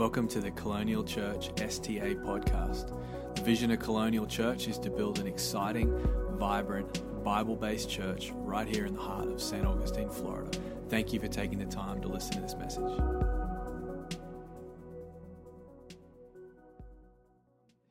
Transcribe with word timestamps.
Welcome 0.00 0.28
to 0.28 0.40
the 0.40 0.50
Colonial 0.52 1.04
Church 1.04 1.50
STA 1.60 2.14
podcast. 2.14 2.98
The 3.34 3.42
vision 3.42 3.70
of 3.70 3.80
Colonial 3.80 4.26
Church 4.26 4.66
is 4.66 4.78
to 4.78 4.88
build 4.88 5.18
an 5.18 5.26
exciting, 5.26 5.94
vibrant, 6.38 7.22
Bible 7.22 7.54
based 7.54 7.90
church 7.90 8.32
right 8.34 8.66
here 8.66 8.86
in 8.86 8.94
the 8.94 9.00
heart 9.00 9.28
of 9.28 9.42
St. 9.42 9.66
Augustine, 9.66 10.08
Florida. 10.08 10.58
Thank 10.88 11.12
you 11.12 11.20
for 11.20 11.28
taking 11.28 11.58
the 11.58 11.66
time 11.66 12.00
to 12.00 12.08
listen 12.08 12.32
to 12.36 12.40
this 12.40 12.54
message. 12.54 12.82
If 12.82 12.96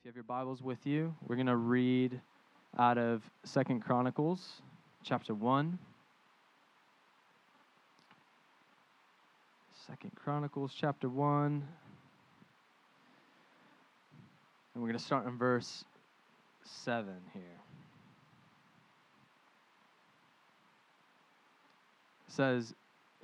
you 0.04 0.08
have 0.08 0.16
your 0.16 0.24
Bibles 0.24 0.64
with 0.64 0.88
you, 0.88 1.14
we're 1.28 1.36
going 1.36 1.46
to 1.46 1.58
read 1.58 2.20
out 2.80 2.98
of 2.98 3.22
Second 3.44 3.82
Chronicles 3.82 4.64
chapter 5.04 5.36
1. 5.36 5.78
Second 9.86 10.12
Chronicles 10.16 10.74
chapter 10.76 11.08
1. 11.08 11.68
And 14.80 14.84
we're 14.86 14.92
going 14.92 15.00
to 15.00 15.06
start 15.06 15.28
in 15.28 15.38
verse 15.38 15.84
7 16.86 17.14
here. 17.34 17.44
It 22.26 22.34
says, 22.34 22.74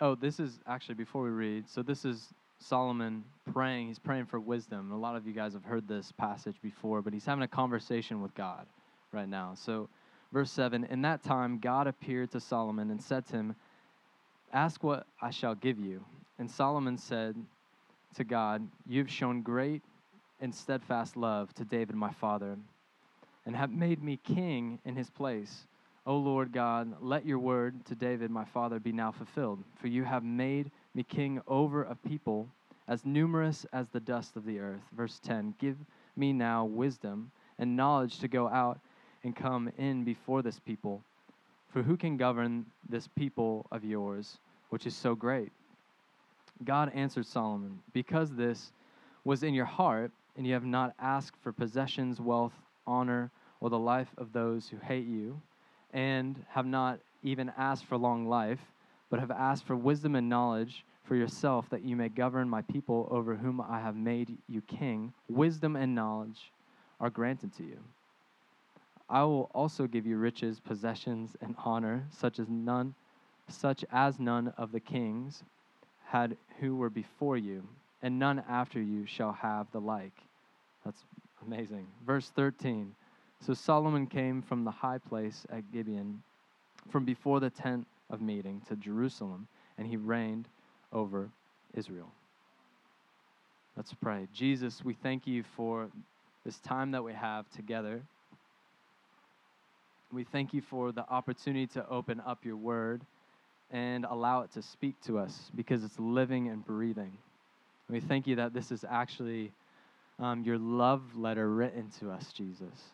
oh, 0.02 0.16
this 0.16 0.42
is 0.42 0.60
actually 0.68 0.96
before 0.96 1.24
we 1.24 1.30
read. 1.30 1.70
So 1.70 1.82
this 1.82 2.04
is 2.04 2.34
Solomon 2.60 3.24
praying. 3.54 3.88
He's 3.88 4.00
praying 4.00 4.26
for 4.26 4.38
wisdom. 4.38 4.92
A 4.92 4.98
lot 4.98 5.16
of 5.16 5.26
you 5.26 5.32
guys 5.32 5.54
have 5.54 5.64
heard 5.64 5.88
this 5.88 6.12
passage 6.12 6.58
before, 6.62 7.02
but 7.02 7.14
he's 7.14 7.24
having 7.24 7.44
a 7.44 7.48
conversation 7.48 8.22
with 8.22 8.36
God 8.36 8.66
right 9.14 9.30
now. 9.30 9.54
So, 9.56 9.88
verse 10.34 10.52
7 10.52 10.84
In 10.84 11.04
that 11.04 11.24
time, 11.24 11.60
God 11.60 11.88
appeared 11.88 12.32
to 12.32 12.42
Solomon 12.42 12.92
and 12.92 13.02
said 13.02 13.26
to 13.28 13.38
him, 13.38 13.56
Ask 14.52 14.84
what 14.84 15.08
I 15.22 15.30
shall 15.30 15.56
give 15.56 15.80
you. 15.80 16.04
And 16.38 16.52
Solomon 16.52 16.98
said 16.98 17.38
to 18.16 18.26
God, 18.26 18.68
You've 18.86 19.10
shown 19.10 19.42
great 19.42 19.84
and 20.46 20.54
steadfast 20.54 21.18
love 21.18 21.52
to 21.56 21.66
David 21.66 21.96
my 21.96 22.12
father, 22.12 22.56
and 23.48 23.56
have 23.56 23.72
made 23.72 24.04
me 24.04 24.20
king 24.24 24.78
in 24.86 24.96
his 24.96 25.10
place. 25.10 25.66
O 26.06 26.18
Lord 26.18 26.52
God, 26.54 26.98
let 27.02 27.26
your 27.26 27.40
word 27.40 27.84
to 27.88 27.96
David 27.96 28.30
my 28.30 28.46
father 28.46 28.80
be 28.80 28.92
now 28.92 29.12
fulfilled, 29.12 29.64
for 29.82 29.88
you 29.88 30.04
have 30.04 30.24
made 30.24 30.70
me 30.94 31.02
king 31.02 31.42
over 31.48 31.82
a 31.82 31.96
people 31.96 32.48
as 32.88 33.08
numerous 33.08 33.66
as 33.74 33.90
the 33.90 34.00
dust 34.00 34.36
of 34.36 34.46
the 34.46 34.60
earth. 34.60 34.84
Verse 34.96 35.20
10 35.26 35.56
Give 35.60 35.78
me 36.16 36.32
now 36.32 36.64
wisdom 36.64 37.32
and 37.58 37.76
knowledge 37.76 38.20
to 38.20 38.28
go 38.28 38.48
out 38.48 38.80
and 39.24 39.36
come 39.36 39.72
in 39.80 40.04
before 40.04 40.44
this 40.44 40.60
people. 40.60 41.02
For 41.70 41.82
who 41.82 41.98
can 41.98 42.18
govern 42.18 42.68
this 42.88 43.08
people 43.08 43.66
of 43.72 43.84
yours, 43.84 44.38
which 44.70 44.86
is 44.86 44.96
so 44.96 45.16
great? 45.16 45.52
God 46.64 46.92
answered 46.94 47.26
Solomon, 47.26 47.80
Because 47.94 48.30
this 48.30 48.72
was 49.24 49.42
in 49.42 49.56
your 49.56 49.66
heart, 49.66 50.12
and 50.36 50.46
you 50.46 50.54
have 50.54 50.66
not 50.66 50.94
asked 51.00 51.38
for 51.42 51.52
possessions, 51.52 52.20
wealth, 52.20 52.54
honor, 52.86 53.32
or 53.62 53.70
the 53.70 53.80
life 53.80 54.10
of 54.18 54.34
those 54.34 54.70
who 54.70 54.78
hate 54.78 55.08
you, 55.08 55.42
and 55.94 56.44
have 56.50 56.66
not 56.66 57.00
even 57.24 57.52
asked 57.58 57.86
for 57.86 57.98
long 57.98 58.28
life, 58.28 58.60
but 59.10 59.20
have 59.20 59.32
asked 59.32 59.66
for 59.66 59.76
wisdom 59.76 60.16
and 60.16 60.28
knowledge 60.30 60.86
for 61.04 61.16
yourself, 61.16 61.70
that 61.70 61.84
you 61.84 61.96
may 61.96 62.10
govern 62.10 62.50
my 62.50 62.62
people 62.64 63.08
over 63.12 63.36
whom 63.36 63.62
I 63.62 63.80
have 63.80 63.96
made 63.96 64.38
you 64.48 64.62
king, 64.62 65.14
wisdom 65.30 65.76
and 65.76 65.96
knowledge 65.96 66.52
are 67.00 67.10
granted 67.10 67.54
to 67.58 67.64
you. 67.64 67.80
I 69.10 69.24
will 69.24 69.52
also 69.54 69.86
give 69.86 70.06
you 70.06 70.18
riches, 70.18 70.60
possessions, 70.60 71.36
and 71.42 71.56
honor, 71.64 72.08
such 72.10 72.40
as 72.40 72.50
none, 72.50 72.96
such 73.48 73.86
as 73.92 74.20
none 74.20 74.52
of 74.58 74.72
the 74.72 74.80
kings 74.80 75.44
had 76.08 76.38
who 76.60 76.76
were 76.76 76.90
before 76.90 77.38
you, 77.38 77.68
and 78.02 78.18
none 78.18 78.44
after 78.50 78.82
you 78.82 79.06
shall 79.06 79.34
have 79.34 79.68
the 79.72 79.82
like. 79.82 80.25
That's 80.86 81.04
amazing. 81.46 81.88
Verse 82.06 82.32
13. 82.36 82.94
So 83.42 83.54
Solomon 83.54 84.08
came 84.08 84.42
from 84.42 84.64
the 84.64 84.72
high 84.72 85.00
place 85.00 85.46
at 85.52 85.72
Gibeon, 85.72 86.22
from 86.90 87.04
before 87.04 87.40
the 87.40 87.50
tent 87.50 87.88
of 88.10 88.22
meeting 88.22 88.62
to 88.70 88.76
Jerusalem, 88.76 89.48
and 89.78 89.88
he 89.88 89.98
reigned 89.98 90.48
over 90.94 91.30
Israel. 91.74 92.12
Let's 93.76 93.94
pray. 93.94 94.28
Jesus, 94.34 94.86
we 94.86 94.94
thank 94.94 95.28
you 95.28 95.44
for 95.58 95.90
this 96.46 96.60
time 96.60 96.92
that 96.92 97.04
we 97.04 97.14
have 97.14 97.50
together. 97.50 98.02
We 100.14 100.24
thank 100.24 100.54
you 100.54 100.62
for 100.62 100.92
the 100.92 101.08
opportunity 101.10 101.68
to 101.68 101.88
open 101.90 102.22
up 102.26 102.46
your 102.46 102.56
word 102.56 103.02
and 103.72 104.06
allow 104.06 104.42
it 104.42 104.52
to 104.54 104.62
speak 104.62 104.96
to 105.08 105.18
us 105.18 105.52
because 105.56 105.84
it's 105.84 106.00
living 106.00 106.48
and 106.48 106.66
breathing. 106.66 107.12
We 107.90 108.00
thank 108.00 108.28
you 108.28 108.38
that 108.38 108.54
this 108.54 108.72
is 108.72 108.86
actually 108.88 109.52
um, 110.20 110.44
your 110.44 110.58
love 110.58 111.02
letter 111.16 111.50
written 111.50 111.90
to 112.00 112.12
us, 112.12 112.32
Jesus. 112.32 112.92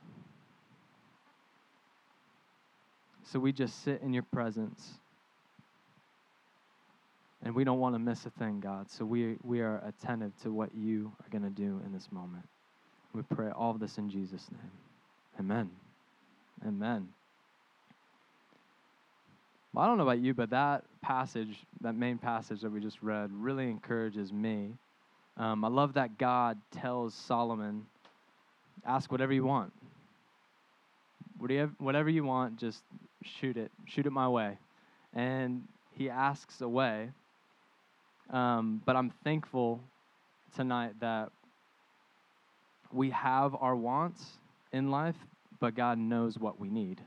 So 3.31 3.39
we 3.39 3.51
just 3.51 3.83
sit 3.83 4.01
in 4.01 4.13
your 4.13 4.23
presence. 4.23 4.99
And 7.43 7.55
we 7.55 7.63
don't 7.63 7.79
want 7.79 7.95
to 7.95 7.99
miss 7.99 8.25
a 8.25 8.29
thing, 8.29 8.59
God. 8.59 8.91
So 8.91 9.03
we, 9.03 9.37
we 9.43 9.61
are 9.61 9.81
attentive 9.85 10.31
to 10.43 10.51
what 10.51 10.75
you 10.75 11.11
are 11.19 11.29
going 11.29 11.43
to 11.43 11.49
do 11.49 11.81
in 11.85 11.91
this 11.91 12.11
moment. 12.11 12.45
We 13.13 13.23
pray 13.23 13.49
all 13.49 13.71
of 13.71 13.79
this 13.79 13.97
in 13.97 14.09
Jesus' 14.09 14.47
name. 14.51 14.71
Amen. 15.39 15.69
Amen. 16.67 17.07
Well, 19.73 19.83
I 19.83 19.87
don't 19.87 19.97
know 19.97 20.03
about 20.03 20.19
you, 20.19 20.33
but 20.33 20.49
that 20.51 20.83
passage, 21.01 21.57
that 21.81 21.95
main 21.95 22.17
passage 22.17 22.61
that 22.61 22.71
we 22.71 22.79
just 22.79 23.01
read, 23.01 23.31
really 23.33 23.69
encourages 23.69 24.31
me. 24.31 24.73
Um, 25.37 25.63
I 25.63 25.69
love 25.69 25.93
that 25.93 26.17
God 26.17 26.57
tells 26.71 27.13
Solomon, 27.13 27.85
ask 28.85 29.11
whatever 29.11 29.33
you 29.33 29.43
want. 29.43 29.73
Whatever, 31.79 32.09
you 32.09 32.23
want, 32.23 32.57
just 32.57 32.83
shoot 33.23 33.57
it. 33.57 33.71
Shoot 33.85 34.05
it 34.05 34.11
my 34.11 34.27
way. 34.27 34.59
And 35.13 35.63
he 35.93 36.09
asks 36.09 36.61
away. 36.61 37.09
Um, 38.29 38.81
but 38.85 38.95
I'm 38.95 39.11
thankful 39.23 39.81
tonight 40.55 40.93
that 40.99 41.29
we 42.93 43.09
have 43.09 43.55
our 43.55 43.75
wants 43.75 44.23
in 44.71 44.91
life, 44.91 45.15
but 45.59 45.75
God 45.75 45.97
knows 45.97 46.37
what 46.37 46.59
we 46.59 46.69
need. 46.69 47.01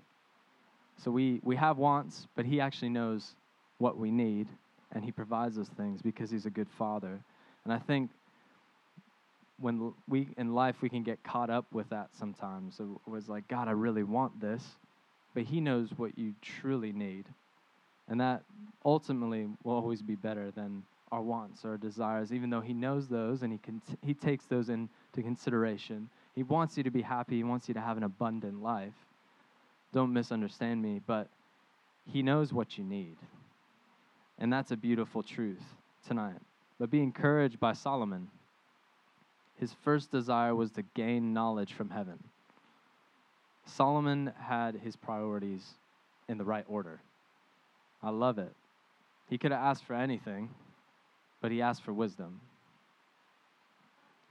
So 1.03 1.11
we, 1.11 1.41
we 1.43 1.57
have 1.57 1.79
wants, 1.79 2.27
but 2.37 2.45
He 2.45 2.61
actually 2.61 2.91
knows 2.91 3.35
what 3.79 3.99
we 3.99 4.11
need, 4.11 4.49
and 4.93 5.05
He 5.05 5.13
provides 5.13 5.57
those 5.57 5.69
things 5.69 6.03
because 6.03 6.31
He's 6.31 6.47
a 6.47 6.51
good 6.51 6.69
Father. 6.79 7.21
And 7.65 7.73
I 7.73 7.79
think 7.79 8.11
when 9.59 9.95
we 10.09 10.29
in 10.37 10.55
life 10.55 10.77
we 10.83 10.89
can 10.89 11.03
get 11.03 11.23
caught 11.23 11.51
up 11.51 11.67
with 11.73 11.89
that 11.91 12.09
sometimes. 12.19 12.81
It 12.81 13.11
was 13.11 13.29
like, 13.29 13.49
God, 13.49 13.69
I 13.69 13.73
really 13.73 14.03
want 14.03 14.41
this, 14.41 14.63
but 15.35 15.45
He 15.45 15.61
knows 15.61 15.91
what 15.97 16.19
you 16.19 16.35
truly 16.43 16.93
need, 16.93 17.27
and 18.09 18.21
that 18.21 18.43
ultimately 18.85 19.49
will 19.63 19.75
always 19.75 20.03
be 20.03 20.15
better 20.15 20.51
than 20.51 20.83
our 21.13 21.23
wants 21.23 21.65
or 21.65 21.71
our 21.71 21.77
desires. 21.77 22.33
Even 22.33 22.51
though 22.51 22.61
He 22.61 22.75
knows 22.75 23.09
those 23.09 23.43
and 23.43 23.53
He 23.53 23.59
can 23.59 23.81
He 24.03 24.15
takes 24.15 24.45
those 24.47 24.69
into 24.69 24.89
consideration. 25.15 26.09
He 26.35 26.43
wants 26.43 26.77
you 26.77 26.83
to 26.83 26.91
be 26.91 27.03
happy. 27.03 27.37
He 27.37 27.45
wants 27.45 27.69
you 27.69 27.75
to 27.75 27.81
have 27.81 27.97
an 27.97 28.03
abundant 28.03 28.63
life. 28.63 28.95
Don't 29.93 30.13
misunderstand 30.13 30.83
me, 30.83 31.01
but 31.07 31.29
He 32.13 32.23
knows 32.23 32.53
what 32.53 32.77
you 32.77 32.85
need. 32.85 33.17
And 34.39 34.53
that's 34.53 34.73
a 34.73 34.77
beautiful 34.77 35.23
truth 35.23 35.63
tonight. 36.07 36.41
But 36.79 36.91
be 36.91 37.03
encouraged 37.03 37.61
by 37.61 37.73
Solomon. 37.73 38.29
His 39.57 39.75
first 39.85 40.11
desire 40.11 40.55
was 40.55 40.73
to 40.73 40.83
gain 40.95 41.33
knowledge 41.33 41.73
from 41.73 41.91
heaven. 41.91 42.19
Solomon 43.67 44.33
had 44.39 44.75
his 44.77 44.97
priorities 44.97 45.75
in 46.29 46.39
the 46.39 46.45
right 46.45 46.65
order. 46.69 47.01
I 48.03 48.11
love 48.11 48.39
it. 48.39 48.53
He 49.31 49.39
could 49.39 49.53
have 49.53 49.61
asked 49.61 49.85
for 49.85 49.95
anything, 49.95 50.51
but 51.41 51.51
he 51.51 51.63
asked 51.63 51.83
for 51.83 51.93
wisdom. 51.93 52.41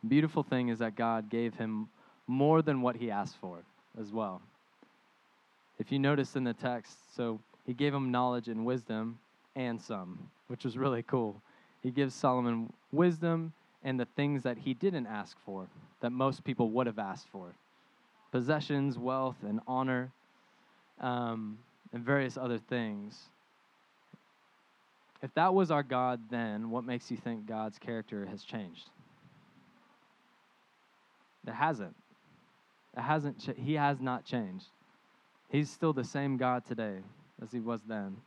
Beautiful 0.07 0.43
thing 0.43 0.69
is 0.69 0.79
that 0.79 0.95
God 0.95 1.29
gave 1.29 1.55
him 1.55 1.87
more 2.27 2.61
than 2.61 2.81
what 2.81 2.97
he 2.97 3.09
asked 3.09 3.37
for 3.39 3.59
as 3.99 4.11
well. 4.11 4.41
If 5.79 5.91
you 5.91 5.99
notice 5.99 6.35
in 6.35 6.43
the 6.43 6.53
text, 6.53 7.15
so 7.15 7.39
he 7.65 7.73
gave 7.73 7.93
him 7.93 8.11
knowledge 8.11 8.47
and 8.47 8.65
wisdom 8.65 9.17
and 9.55 9.81
some, 9.81 10.29
which 10.47 10.65
was 10.65 10.77
really 10.77 11.03
cool. 11.03 11.41
He 11.83 11.91
gives 11.91 12.15
Solomon 12.15 12.71
wisdom 12.91 13.53
and 13.83 13.99
the 13.99 14.07
things 14.15 14.43
that 14.43 14.57
he 14.57 14.73
didn't 14.73 15.05
ask 15.05 15.37
for, 15.45 15.67
that 15.99 16.11
most 16.11 16.43
people 16.43 16.71
would 16.71 16.87
have 16.87 16.97
asked 16.97 17.27
for 17.31 17.53
possessions, 18.31 18.97
wealth, 18.97 19.35
and 19.43 19.59
honor, 19.67 20.11
um, 20.99 21.59
and 21.91 22.03
various 22.03 22.35
other 22.35 22.57
things. 22.57 23.29
If 25.21 25.31
that 25.35 25.53
was 25.53 25.69
our 25.69 25.83
God 25.83 26.19
then, 26.31 26.71
what 26.71 26.83
makes 26.83 27.11
you 27.11 27.17
think 27.17 27.45
God's 27.45 27.77
character 27.77 28.25
has 28.25 28.43
changed? 28.43 28.89
It 31.47 31.53
hasn't. 31.53 31.95
It 32.97 33.01
hasn't. 33.01 33.55
He 33.57 33.75
has 33.75 34.01
not 34.01 34.25
changed. 34.25 34.65
He's 35.49 35.69
still 35.69 35.93
the 35.93 36.03
same 36.03 36.37
God 36.37 36.65
today 36.65 36.97
as 37.41 37.51
he 37.51 37.59
was 37.59 37.81
then. 37.87 38.17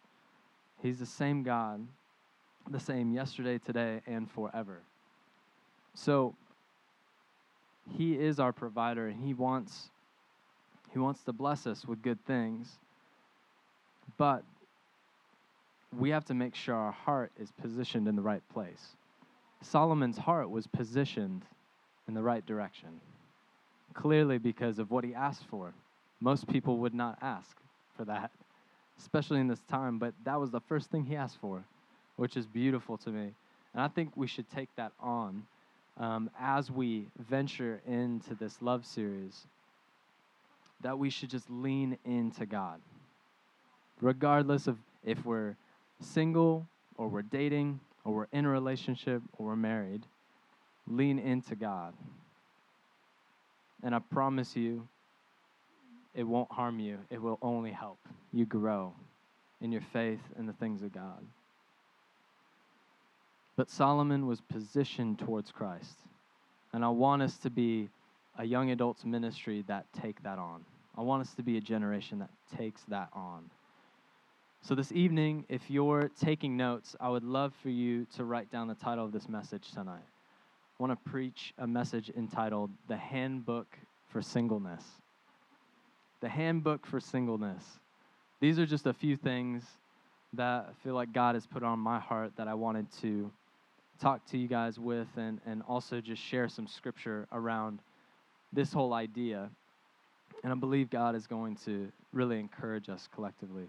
He's 0.83 0.99
the 0.99 1.07
same 1.07 1.43
God, 1.43 1.87
the 2.71 2.81
same 2.81 3.13
yesterday, 3.13 3.59
today, 3.59 4.01
and 4.07 4.31
forever. 4.31 4.81
So 5.95 6.35
he 7.97 8.15
is 8.15 8.39
our 8.41 8.53
provider 8.53 9.09
and 9.09 9.21
he 9.25 9.35
wants 9.35 9.91
he 10.93 10.99
wants 10.99 11.23
to 11.25 11.33
bless 11.33 11.67
us 11.67 11.85
with 11.85 12.01
good 12.01 12.25
things. 12.27 12.79
But 14.17 14.45
we 15.99 16.11
have 16.11 16.25
to 16.27 16.35
make 16.35 16.55
sure 16.55 16.75
our 16.75 16.93
heart 16.93 17.33
is 17.39 17.51
positioned 17.61 18.09
in 18.09 18.17
the 18.17 18.23
right 18.23 18.43
place. 18.53 18.97
Solomon's 19.61 20.17
heart 20.17 20.49
was 20.49 20.67
positioned 20.67 21.43
in 22.09 22.15
the 22.15 22.23
right 22.23 22.45
direction. 22.47 23.01
Clearly 23.93 24.39
because 24.39 24.79
of 24.79 24.91
what 24.91 25.05
he 25.05 25.15
asked 25.15 25.45
for. 25.51 25.75
Most 26.21 26.47
people 26.47 26.79
would 26.79 26.95
not 26.95 27.19
ask 27.21 27.57
for 27.97 28.05
that, 28.07 28.31
especially 28.99 29.41
in 29.41 29.49
this 29.49 29.63
time, 29.69 29.99
but 29.99 30.15
that 30.25 30.41
was 30.41 30.51
the 30.51 30.61
first 30.61 30.91
thing 30.91 31.05
he 31.05 31.17
asked 31.17 31.39
for, 31.41 31.63
which 32.17 32.37
is 32.37 32.47
beautiful 32.47 32.97
to 32.99 33.11
me. 33.11 33.33
And 33.73 33.83
I 33.83 33.89
think 33.89 34.13
we 34.17 34.27
should 34.27 34.51
take 34.51 34.69
that 34.77 34.93
on 35.01 35.45
um, 35.99 36.31
as 36.39 36.71
we 36.71 37.07
venture 37.19 37.81
into 37.87 38.35
this 38.35 38.61
love 38.61 38.85
series, 38.85 39.47
that 40.83 40.99
we 40.99 41.11
should 41.11 41.31
just 41.31 41.49
lean 41.51 41.97
into 42.05 42.47
God. 42.47 42.81
Regardless 44.01 44.67
of 44.67 44.77
if 45.05 45.25
we're 45.25 45.57
single 46.01 46.67
or 46.97 47.09
we're 47.09 47.23
dating 47.23 47.81
or 48.05 48.13
we're 48.13 48.27
in 48.33 48.45
a 48.45 48.49
relationship 48.49 49.23
or 49.39 49.47
we're 49.47 49.57
married, 49.57 50.03
lean 50.87 51.19
into 51.19 51.55
God. 51.55 51.95
And 53.83 53.95
I 53.95 53.99
promise 53.99 54.57
you, 54.57 54.87
it 56.15 56.25
won't 56.25 56.51
harm 56.51 56.79
you. 56.79 56.99
It 57.11 57.21
will 57.21 57.39
only 57.43 57.71
help 57.71 57.99
you 58.33 58.47
grow 58.47 58.93
in 59.61 59.71
your 59.73 59.83
faith 59.93 60.21
and 60.37 60.49
the 60.49 60.53
things 60.55 60.83
of 60.83 60.93
God. 60.93 61.25
But 63.57 63.71
Solomon 63.71 64.27
was 64.27 64.41
positioned 64.41 65.19
towards 65.19 65.51
Christ. 65.51 65.99
And 66.73 66.85
I 66.85 66.89
want 66.89 67.23
us 67.23 67.39
to 67.39 67.51
be 67.51 67.89
a 68.39 68.45
young 68.45 68.71
adults 68.71 69.05
ministry 69.05 69.65
that 69.67 69.87
take 69.99 70.23
that 70.23 70.39
on. 70.39 70.65
I 70.97 71.01
want 71.01 71.23
us 71.23 71.35
to 71.35 71.43
be 71.43 71.57
a 71.57 71.61
generation 71.61 72.19
that 72.19 72.31
takes 72.57 72.83
that 72.89 73.09
on. 73.15 73.51
So, 74.63 74.75
this 74.75 74.91
evening, 74.93 75.45
if 75.49 75.71
you're 75.71 76.11
taking 76.21 76.57
notes, 76.57 76.97
I 77.01 77.09
would 77.09 77.23
love 77.23 77.55
for 77.63 77.69
you 77.69 78.07
to 78.17 78.25
write 78.25 78.51
down 78.51 78.69
the 78.69 78.75
title 78.75 79.05
of 79.05 79.13
this 79.13 79.29
message 79.29 79.71
tonight. 79.73 80.05
I 80.79 80.83
want 80.83 80.93
to 80.93 81.11
preach 81.11 81.55
a 81.59 81.67
message 81.67 82.11
entitled 82.17 82.71
The 82.89 82.97
Handbook 82.97 83.79
for 84.09 84.21
Singleness. 84.21 84.83
The 86.21 86.29
Handbook 86.29 86.85
for 86.85 87.01
Singleness. 87.01 87.79
These 88.41 88.59
are 88.59 88.67
just 88.67 88.87
a 88.87 88.93
few 88.93 89.17
things 89.17 89.65
that 90.33 90.69
I 90.69 90.73
feel 90.83 90.95
like 90.95 91.13
God 91.13 91.35
has 91.35 91.47
put 91.47 91.63
on 91.63 91.79
my 91.79 91.99
heart 91.99 92.33
that 92.37 92.49
I 92.49 92.55
wanted 92.55 92.91
to 93.03 93.31
talk 93.99 94.25
to 94.27 94.39
you 94.39 94.49
guys 94.49 94.79
with 94.79 95.09
and, 95.17 95.41
and 95.47 95.63
also 95.69 96.01
just 96.01 96.23
share 96.23 96.49
some 96.49 96.67
scripture 96.67 97.27
around 97.33 97.81
this 98.53 98.73
whole 98.73 98.95
idea. 98.95 99.51
And 100.45 100.53
I 100.53 100.57
believe 100.57 100.91
God 100.91 101.15
is 101.15 101.27
going 101.27 101.57
to 101.65 101.91
really 102.13 102.39
encourage 102.39 102.89
us 102.89 103.09
collectively. 103.15 103.69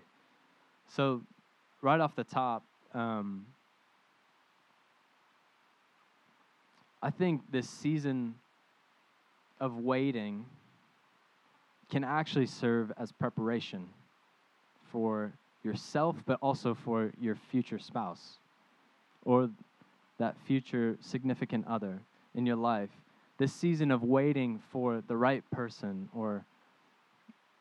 So, 0.87 1.21
right 1.81 1.99
off 1.99 2.15
the 2.15 2.23
top, 2.23 2.63
um, 2.93 3.45
I 7.01 7.09
think 7.09 7.41
this 7.51 7.69
season 7.69 8.35
of 9.59 9.77
waiting 9.77 10.45
can 11.89 12.03
actually 12.03 12.47
serve 12.47 12.91
as 12.97 13.11
preparation 13.11 13.87
for 14.91 15.31
yourself, 15.63 16.15
but 16.25 16.37
also 16.41 16.73
for 16.73 17.11
your 17.19 17.35
future 17.49 17.79
spouse 17.79 18.39
or 19.23 19.49
that 20.19 20.35
future 20.45 20.97
significant 21.01 21.65
other 21.67 22.01
in 22.35 22.45
your 22.45 22.55
life. 22.55 22.89
This 23.37 23.53
season 23.53 23.91
of 23.91 24.03
waiting 24.03 24.59
for 24.71 25.01
the 25.07 25.15
right 25.15 25.43
person 25.51 26.09
or 26.13 26.45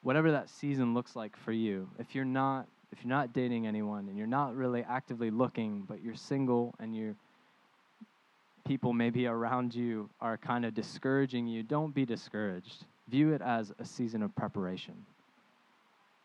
whatever 0.03 0.32
that 0.32 0.49
season 0.49 0.94
looks 0.94 1.17
like 1.17 1.37
for 1.37 1.53
you. 1.53 1.88
If 1.99 2.14
you're 2.14 2.25
not 2.25 2.67
if 2.93 3.03
you're 3.03 3.11
not 3.11 3.32
dating 3.32 3.67
anyone 3.67 4.08
and 4.08 4.17
you're 4.17 4.29
not 4.29 4.55
really 4.55 4.85
actively 4.88 5.31
looking, 5.31 5.82
but 5.88 6.03
you're 6.03 6.14
single 6.14 6.75
and 6.79 6.94
you 6.94 7.17
people 8.67 8.93
maybe 8.93 9.26
around 9.26 9.75
you 9.75 10.11
are 10.20 10.37
kind 10.37 10.64
of 10.64 10.75
discouraging 10.75 11.47
you, 11.47 11.62
don't 11.62 11.94
be 11.94 12.05
discouraged. 12.05 12.85
View 13.08 13.32
it 13.32 13.41
as 13.41 13.73
a 13.79 13.85
season 13.85 14.23
of 14.23 14.35
preparation. 14.35 14.94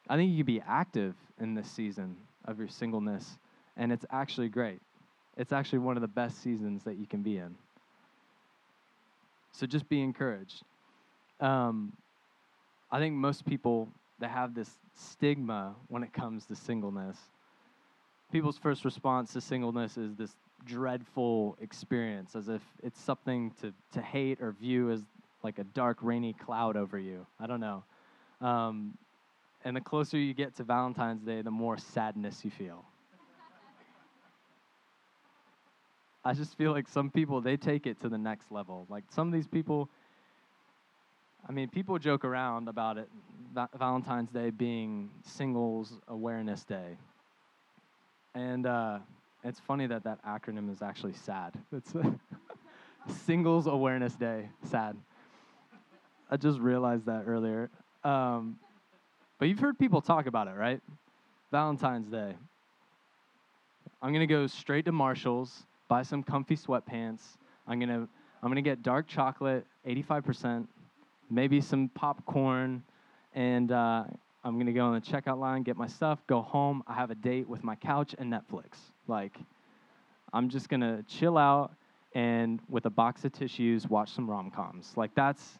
I 0.09 0.15
think 0.15 0.31
you 0.31 0.37
can 0.37 0.45
be 0.45 0.61
active 0.67 1.15
in 1.39 1.53
this 1.53 1.69
season 1.69 2.17
of 2.45 2.57
your 2.57 2.67
singleness, 2.67 3.37
and 3.77 3.91
it's 3.91 4.05
actually 4.11 4.49
great. 4.49 4.79
It's 5.37 5.51
actually 5.51 5.79
one 5.79 5.97
of 5.97 6.01
the 6.01 6.07
best 6.07 6.41
seasons 6.41 6.83
that 6.83 6.97
you 6.97 7.07
can 7.07 7.21
be 7.21 7.37
in. 7.37 7.55
So 9.53 9.65
just 9.65 9.87
be 9.89 10.01
encouraged. 10.01 10.63
Um, 11.39 11.93
I 12.91 12.99
think 12.99 13.15
most 13.15 13.45
people 13.45 13.89
that 14.19 14.29
have 14.29 14.53
this 14.53 14.69
stigma 14.93 15.75
when 15.87 16.03
it 16.03 16.13
comes 16.13 16.45
to 16.45 16.55
singleness, 16.55 17.17
people's 18.31 18.57
first 18.57 18.85
response 18.85 19.33
to 19.33 19.41
singleness 19.41 19.97
is 19.97 20.15
this 20.15 20.35
dreadful 20.65 21.57
experience, 21.59 22.35
as 22.35 22.49
if 22.49 22.61
it's 22.83 22.99
something 22.99 23.51
to, 23.61 23.73
to 23.93 24.01
hate 24.01 24.41
or 24.41 24.51
view 24.51 24.91
as 24.91 25.01
like 25.43 25.57
a 25.57 25.63
dark, 25.63 25.97
rainy 26.01 26.33
cloud 26.33 26.77
over 26.77 26.99
you. 26.99 27.25
I 27.39 27.47
don't 27.47 27.59
know. 27.59 27.83
Um, 28.41 28.97
and 29.63 29.75
the 29.75 29.81
closer 29.81 30.17
you 30.17 30.33
get 30.33 30.55
to 30.57 30.63
Valentine's 30.63 31.23
Day, 31.23 31.41
the 31.41 31.51
more 31.51 31.77
sadness 31.77 32.43
you 32.43 32.51
feel. 32.51 32.85
I 36.23 36.33
just 36.33 36.57
feel 36.57 36.71
like 36.71 36.87
some 36.87 37.09
people 37.09 37.41
they 37.41 37.57
take 37.57 37.87
it 37.87 37.99
to 38.01 38.09
the 38.09 38.17
next 38.17 38.51
level. 38.51 38.85
Like 38.89 39.05
some 39.09 39.27
of 39.27 39.33
these 39.33 39.47
people 39.47 39.89
I 41.47 41.51
mean, 41.51 41.69
people 41.69 41.97
joke 41.97 42.23
around 42.23 42.67
about 42.67 42.97
it 42.97 43.09
Valentine's 43.77 44.29
Day 44.29 44.49
being 44.49 45.09
Singles 45.23 45.99
Awareness 46.07 46.63
Day. 46.63 46.97
And 48.33 48.65
uh, 48.65 48.99
it's 49.43 49.59
funny 49.59 49.87
that 49.87 50.03
that 50.03 50.23
acronym 50.25 50.71
is 50.71 50.81
actually 50.81 51.13
SAD. 51.13 51.55
It's 51.73 51.93
Singles 53.25 53.67
Awareness 53.67 54.13
Day, 54.13 54.49
SAD. 54.69 54.95
I 56.29 56.37
just 56.37 56.59
realized 56.59 57.07
that 57.07 57.23
earlier. 57.27 57.69
Um, 58.03 58.57
but 59.37 59.49
you've 59.49 59.59
heard 59.59 59.77
people 59.77 59.99
talk 60.01 60.27
about 60.27 60.47
it, 60.47 60.55
right? 60.55 60.79
Valentine's 61.51 62.07
Day. 62.07 62.35
I'm 64.01 64.13
to 64.13 64.27
go 64.27 64.47
straight 64.47 64.85
to 64.85 64.91
Marshall's 64.91 65.65
buy 65.91 66.03
some 66.03 66.23
comfy 66.23 66.55
sweatpants. 66.55 67.19
I'm 67.67 67.77
gonna 67.77 68.07
I'm 68.41 68.49
gonna 68.49 68.61
get 68.61 68.81
dark 68.81 69.09
chocolate, 69.09 69.67
85%, 69.85 70.65
maybe 71.29 71.59
some 71.59 71.89
popcorn, 71.89 72.81
and 73.33 73.73
uh, 73.73 74.05
I'm 74.41 74.57
gonna 74.57 74.71
go 74.71 74.85
on 74.85 74.93
the 74.93 75.01
checkout 75.01 75.37
line, 75.37 75.63
get 75.63 75.75
my 75.75 75.87
stuff, 75.87 76.19
go 76.27 76.41
home. 76.41 76.81
I 76.87 76.93
have 76.93 77.11
a 77.11 77.15
date 77.15 77.49
with 77.49 77.61
my 77.65 77.75
couch 77.75 78.15
and 78.17 78.31
Netflix. 78.31 78.77
Like, 79.09 79.37
I'm 80.31 80.47
just 80.47 80.69
gonna 80.69 81.03
chill 81.09 81.37
out 81.37 81.73
and 82.15 82.61
with 82.69 82.85
a 82.85 82.89
box 82.89 83.25
of 83.25 83.33
tissues 83.33 83.85
watch 83.89 84.13
some 84.13 84.29
rom 84.29 84.49
coms. 84.49 84.93
Like 84.95 85.13
that's 85.13 85.59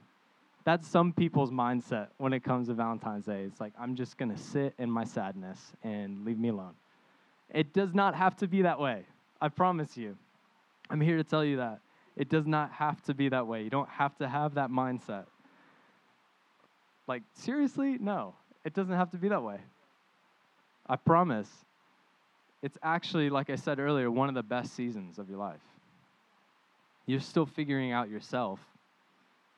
that's 0.64 0.88
some 0.88 1.12
people's 1.12 1.52
mindset 1.52 2.08
when 2.20 2.32
it 2.32 2.42
comes 2.42 2.70
to 2.70 2.74
Valentine's 2.74 3.26
Day. 3.26 3.44
It's 3.44 3.60
like 3.60 3.74
I'm 3.78 3.96
just 3.96 4.18
gonna 4.18 4.38
sit 4.38 4.76
in 4.80 4.90
my 4.90 5.04
sadness 5.04 5.74
and 5.84 6.24
leave 6.24 6.40
me 6.40 6.48
alone. 6.48 6.76
It 7.54 7.74
does 7.74 7.94
not 7.94 8.16
have 8.16 8.38
to 8.38 8.48
be 8.48 8.62
that 8.62 8.80
way. 8.80 9.04
I 9.42 9.50
promise 9.50 9.98
you. 9.98 10.18
I'm 10.90 11.02
here 11.02 11.18
to 11.18 11.24
tell 11.24 11.44
you 11.44 11.58
that. 11.58 11.80
It 12.16 12.30
does 12.30 12.46
not 12.46 12.72
have 12.74 13.02
to 13.04 13.14
be 13.14 13.30
that 13.30 13.48
way. 13.48 13.64
You 13.64 13.70
don't 13.70 13.90
have 13.90 14.16
to 14.18 14.28
have 14.28 14.56
that 14.56 14.70
mindset. 14.70 15.26
Like, 17.08 17.24
seriously? 17.34 17.98
No, 18.00 18.36
it 18.64 18.74
doesn't 18.74 18.96
have 18.96 19.12
to 19.12 19.18
be 19.18 19.30
that 19.30 19.42
way. 19.42 19.58
I 20.88 20.98
promise. 20.98 21.50
It's 22.62 22.78
actually, 22.84 23.30
like 23.30 23.50
I 23.50 23.56
said 23.56 23.80
earlier, 23.80 24.12
one 24.12 24.30
of 24.30 24.36
the 24.36 24.44
best 24.44 24.76
seasons 24.76 25.18
of 25.18 25.30
your 25.30 25.40
life. 25.40 25.62
You're 27.08 27.20
still 27.20 27.46
figuring 27.46 27.92
out 27.92 28.10
yourself. 28.10 28.60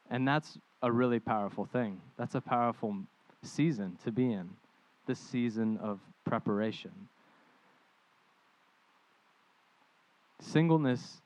And 0.09 0.27
that's 0.27 0.57
a 0.81 0.91
really 0.91 1.19
powerful 1.19 1.65
thing. 1.65 1.99
That's 2.17 2.35
a 2.35 2.41
powerful 2.41 2.95
season 3.41 3.97
to 4.03 4.11
be 4.11 4.31
in, 4.31 4.49
this 5.05 5.19
season 5.19 5.77
of 5.77 5.99
preparation. 6.25 6.91
Singleness 10.43 11.21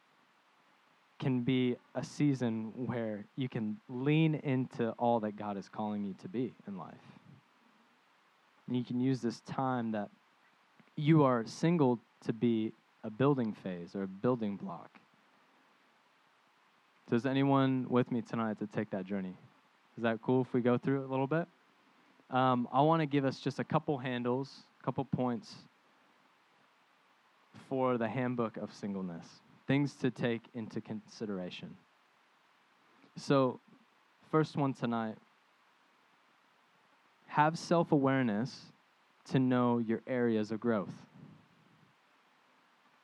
can 1.20 1.42
be 1.42 1.76
a 1.96 2.04
season 2.04 2.72
where 2.76 3.26
you 3.36 3.50
can 3.50 3.78
lean 3.90 4.36
into 4.36 4.92
all 4.92 5.20
that 5.22 5.36
God 5.36 5.58
is 5.58 5.68
calling 5.68 6.06
you 6.06 6.14
to 6.22 6.30
be 6.30 6.54
in 6.68 6.78
life. 6.78 6.94
And 8.68 8.78
you 8.78 8.84
can 8.84 9.00
use 9.00 9.20
this 9.22 9.40
time 9.42 9.92
that 9.92 10.10
you 10.96 11.24
are 11.24 11.44
single 11.46 12.00
to 12.26 12.34
be 12.34 12.72
a 13.04 13.10
building 13.10 13.54
phase 13.54 13.96
or 13.96 14.04
a 14.04 14.08
building 14.08 14.56
block. 14.56 15.00
Does 17.10 17.26
anyone 17.26 17.88
with 17.90 18.12
me 18.12 18.22
tonight 18.22 18.60
to 18.60 18.68
take 18.68 18.92
that 18.92 19.06
journey? 19.06 19.34
Is 19.98 20.04
that 20.04 20.22
cool 20.22 20.42
if 20.42 20.54
we 20.54 20.62
go 20.62 20.78
through 20.78 21.02
it 21.02 21.06
a 21.06 21.08
little 21.08 21.28
bit? 21.28 21.48
Um, 22.30 22.68
I 22.72 22.82
want 22.82 23.02
to 23.02 23.06
give 23.08 23.26
us 23.26 23.40
just 23.40 23.60
a 23.60 23.64
couple 23.64 23.98
handles, 23.98 24.52
a 24.82 24.86
couple 24.86 25.06
points 25.06 25.56
for 27.70 27.98
the 27.98 28.08
handbook 28.08 28.58
of 28.58 28.74
singleness, 28.74 29.26
things 29.68 29.96
to 29.96 30.12
take 30.12 30.42
into 30.54 30.82
consideration. 30.82 31.76
So, 33.18 33.60
first 34.32 34.56
one 34.56 34.74
tonight 34.74 35.16
have 37.28 37.58
self 37.58 37.92
awareness 37.92 38.72
to 39.26 39.40
know 39.40 39.78
your 39.78 40.02
areas 40.08 40.52
of 40.52 40.60
growth. 40.60 40.94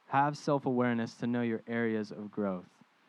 Have 0.08 0.38
self 0.38 0.66
awareness 0.66 1.14
to 1.16 1.28
know 1.28 1.42
your 1.42 1.62
areas 1.68 2.12
of 2.12 2.32
growth. 2.32 2.66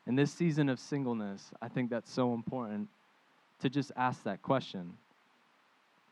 In 0.07 0.17
this 0.17 0.33
season 0.33 0.69
of 0.69 0.79
singleness, 0.79 1.51
I 1.63 1.69
think 1.69 1.91
that's 1.91 2.11
so 2.11 2.35
important 2.35 2.89
to 3.61 3.71
just 3.71 3.93
ask 3.97 4.23
that 4.25 4.43
question. 4.43 4.95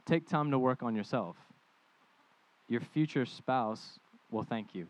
Take 0.07 0.29
time 0.29 0.51
to 0.51 0.59
work 0.59 0.83
on 0.83 0.95
yourself. 0.95 1.37
Your 2.69 2.81
future 2.81 3.27
spouse 3.27 3.99
will 4.31 4.43
thank 4.43 4.75
you. 4.75 4.87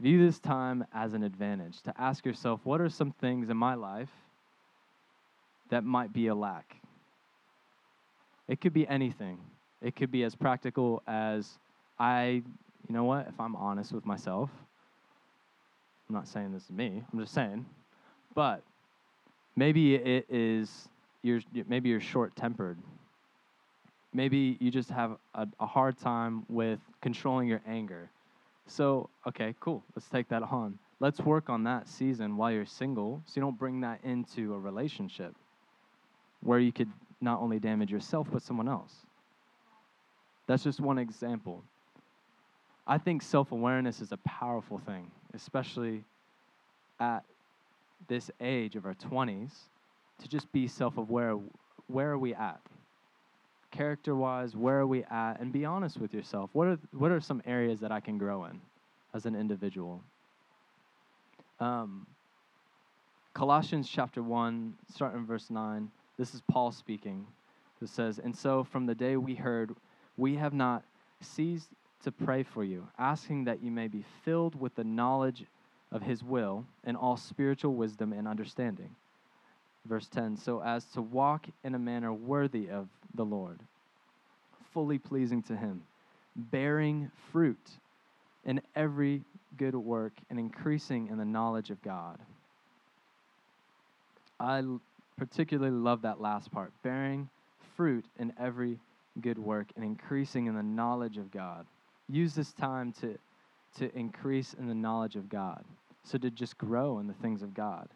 View 0.00 0.24
this 0.24 0.38
time 0.38 0.84
as 0.94 1.12
an 1.12 1.22
advantage 1.22 1.82
to 1.82 1.92
ask 2.00 2.24
yourself 2.24 2.60
what 2.64 2.80
are 2.80 2.88
some 2.88 3.12
things 3.12 3.50
in 3.50 3.56
my 3.56 3.74
life 3.74 4.08
that 5.68 5.84
might 5.84 6.12
be 6.12 6.28
a 6.28 6.34
lack? 6.34 6.76
It 8.48 8.60
could 8.60 8.72
be 8.72 8.88
anything. 8.88 9.38
It 9.82 9.94
could 9.94 10.10
be 10.10 10.24
as 10.24 10.34
practical 10.34 11.02
as 11.06 11.58
I, 11.98 12.42
you 12.88 12.94
know 12.94 13.04
what, 13.04 13.28
if 13.28 13.38
I'm 13.38 13.54
honest 13.54 13.92
with 13.92 14.06
myself, 14.06 14.50
I'm 16.08 16.14
not 16.14 16.26
saying 16.26 16.52
this 16.52 16.64
is 16.64 16.70
me, 16.70 17.04
I'm 17.12 17.20
just 17.20 17.34
saying, 17.34 17.66
but 18.34 18.62
maybe 19.54 19.94
it 19.96 20.26
is 20.30 20.88
you're 21.22 21.40
maybe 21.68 21.90
you're 21.90 22.00
short-tempered. 22.00 22.78
Maybe 24.12 24.56
you 24.60 24.70
just 24.70 24.90
have 24.90 25.18
a, 25.34 25.46
a 25.60 25.66
hard 25.66 25.98
time 25.98 26.44
with 26.48 26.80
controlling 27.00 27.46
your 27.46 27.60
anger. 27.66 28.10
So, 28.66 29.10
okay, 29.26 29.54
cool. 29.60 29.84
Let's 29.94 30.08
take 30.08 30.28
that 30.28 30.42
on. 30.42 30.78
Let's 31.00 31.20
work 31.20 31.48
on 31.48 31.64
that 31.64 31.88
season 31.88 32.36
while 32.36 32.52
you're 32.52 32.66
single 32.66 33.22
so 33.26 33.32
you 33.36 33.42
don't 33.42 33.58
bring 33.58 33.80
that 33.80 34.00
into 34.04 34.54
a 34.54 34.58
relationship 34.58 35.34
where 36.42 36.58
you 36.58 36.72
could 36.72 36.90
not 37.20 37.40
only 37.40 37.58
damage 37.58 37.90
yourself 37.90 38.28
but 38.30 38.42
someone 38.42 38.68
else. 38.68 38.94
That's 40.46 40.64
just 40.64 40.80
one 40.80 40.98
example. 40.98 41.64
I 42.86 42.98
think 42.98 43.22
self 43.22 43.52
awareness 43.52 44.00
is 44.00 44.12
a 44.12 44.16
powerful 44.18 44.78
thing, 44.78 45.10
especially 45.32 46.02
at 46.98 47.24
this 48.08 48.30
age 48.40 48.76
of 48.76 48.84
our 48.84 48.94
20s, 48.94 49.52
to 50.20 50.28
just 50.28 50.50
be 50.52 50.66
self 50.66 50.96
aware. 50.98 51.36
Where 51.86 52.10
are 52.10 52.18
we 52.18 52.34
at? 52.34 52.60
Character 53.70 54.14
wise, 54.14 54.56
where 54.56 54.80
are 54.80 54.86
we 54.86 55.04
at? 55.04 55.36
And 55.40 55.52
be 55.52 55.64
honest 55.64 55.98
with 55.98 56.12
yourself. 56.12 56.50
What 56.52 56.66
are, 56.66 56.78
what 56.92 57.10
are 57.10 57.20
some 57.20 57.42
areas 57.46 57.80
that 57.80 57.92
I 57.92 58.00
can 58.00 58.18
grow 58.18 58.44
in 58.44 58.60
as 59.14 59.26
an 59.26 59.36
individual? 59.36 60.02
Um, 61.60 62.06
Colossians 63.32 63.88
chapter 63.88 64.22
1, 64.22 64.74
starting 64.92 65.24
verse 65.24 65.50
9. 65.50 65.90
This 66.18 66.34
is 66.34 66.42
Paul 66.50 66.72
speaking. 66.72 67.26
who 67.78 67.86
says, 67.86 68.18
And 68.18 68.36
so 68.36 68.64
from 68.64 68.86
the 68.86 68.94
day 68.94 69.16
we 69.16 69.34
heard, 69.34 69.74
we 70.16 70.34
have 70.36 70.52
not 70.52 70.82
ceased 71.20 71.68
to 72.02 72.12
pray 72.12 72.42
for 72.42 72.64
you, 72.64 72.88
asking 72.98 73.44
that 73.44 73.62
you 73.62 73.70
may 73.70 73.88
be 73.88 74.04
filled 74.24 74.58
with 74.58 74.74
the 74.74 74.84
knowledge 74.84 75.44
of 75.92 76.02
his 76.02 76.22
will 76.22 76.64
and 76.84 76.96
all 76.96 77.16
spiritual 77.16 77.74
wisdom 77.74 78.12
and 78.12 78.26
understanding. 78.26 78.94
Verse 79.90 80.06
10 80.06 80.36
So 80.36 80.62
as 80.62 80.84
to 80.94 81.02
walk 81.02 81.46
in 81.64 81.74
a 81.74 81.78
manner 81.78 82.12
worthy 82.14 82.70
of 82.70 82.86
the 83.14 83.24
Lord, 83.24 83.58
fully 84.72 84.98
pleasing 84.98 85.42
to 85.42 85.56
him, 85.56 85.82
bearing 86.36 87.10
fruit 87.32 87.58
in 88.44 88.60
every 88.76 89.24
good 89.58 89.74
work 89.74 90.12
and 90.30 90.38
increasing 90.38 91.08
in 91.08 91.18
the 91.18 91.24
knowledge 91.24 91.70
of 91.70 91.82
God. 91.82 92.20
I 94.38 94.62
particularly 95.18 95.72
love 95.76 96.02
that 96.02 96.20
last 96.20 96.52
part 96.52 96.72
bearing 96.84 97.28
fruit 97.76 98.04
in 98.16 98.32
every 98.38 98.78
good 99.20 99.38
work 99.38 99.66
and 99.74 99.84
increasing 99.84 100.46
in 100.46 100.54
the 100.54 100.62
knowledge 100.62 101.18
of 101.18 101.32
God. 101.32 101.66
Use 102.08 102.32
this 102.32 102.52
time 102.52 102.92
to, 103.00 103.18
to 103.78 103.98
increase 103.98 104.54
in 104.54 104.68
the 104.68 104.74
knowledge 104.74 105.16
of 105.16 105.28
God. 105.28 105.64
So 106.04 106.16
to 106.16 106.30
just 106.30 106.56
grow 106.56 107.00
in 107.00 107.08
the 107.08 107.14
things 107.14 107.42
of 107.42 107.54
God. 107.54 107.88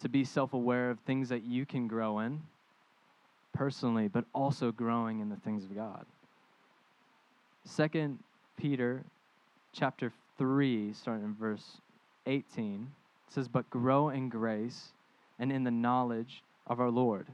To 0.00 0.08
be 0.08 0.24
self 0.24 0.54
aware 0.54 0.90
of 0.90 0.98
things 1.00 1.28
that 1.28 1.44
you 1.44 1.66
can 1.66 1.86
grow 1.86 2.20
in 2.20 2.40
personally, 3.52 4.08
but 4.08 4.24
also 4.34 4.72
growing 4.72 5.20
in 5.20 5.28
the 5.28 5.36
things 5.36 5.64
of 5.64 5.74
God. 5.74 6.06
Second 7.64 8.18
Peter 8.56 9.04
chapter 9.72 10.12
3, 10.38 10.92
starting 10.92 11.24
in 11.24 11.34
verse 11.34 11.78
18, 12.26 12.88
says, 13.28 13.48
But 13.48 13.68
grow 13.70 14.08
in 14.08 14.28
grace 14.28 14.92
and 15.38 15.52
in 15.52 15.64
the 15.64 15.70
knowledge 15.70 16.42
of 16.66 16.80
our 16.80 16.90
Lord 16.90 17.26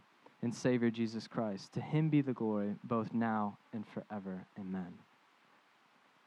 and 0.42 0.54
Savior 0.54 0.90
Jesus 0.90 1.26
Christ. 1.26 1.72
To 1.74 1.80
him 1.80 2.08
be 2.08 2.20
the 2.20 2.32
glory 2.32 2.74
both 2.84 3.12
now 3.12 3.58
and 3.72 3.84
forever. 3.86 4.44
Amen. 4.58 4.92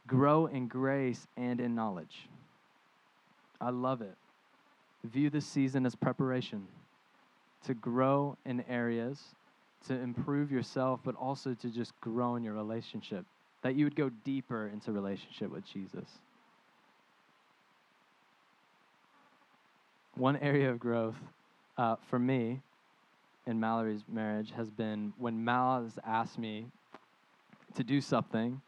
Grow 0.08 0.48
in 0.48 0.67
grace 0.67 1.27
and 1.38 1.60
in 1.60 1.75
knowledge. 1.75 2.27
I 3.62 3.69
love 3.69 4.01
it. 4.01 4.15
View 5.03 5.29
this 5.29 5.46
season 5.46 5.86
as 5.86 5.96
preparation 5.96 6.68
to 7.65 7.74
grow 7.74 8.38
in 8.46 8.63
areas, 8.70 9.36
to 9.88 9.94
improve 9.94 10.51
yourself, 10.51 11.00
but 11.03 11.15
also 11.15 11.53
to 11.53 11.70
just 11.70 11.94
grow 12.01 12.36
in 12.36 12.44
your 12.44 12.53
relationship. 12.53 13.25
That 13.62 13.75
you 13.75 13.86
would 13.86 13.96
go 13.96 14.10
deeper 14.24 14.68
into 14.68 14.91
relationship 14.91 15.51
with 15.51 15.65
Jesus. 15.65 16.08
One 20.15 20.38
area 20.38 20.70
of 20.70 20.79
growth 20.79 21.15
uh, 21.77 21.96
for 22.10 22.20
me 22.20 22.62
in 23.48 23.60
Mallory's 23.60 24.03
marriage 24.12 24.51
has 24.51 24.70
been 24.70 25.13
when 25.18 25.44
Mal 25.44 25.84
has 25.84 25.98
asked 26.06 26.38
me 26.38 26.68
to 27.75 27.84
do 27.84 28.01
something, 28.01 28.62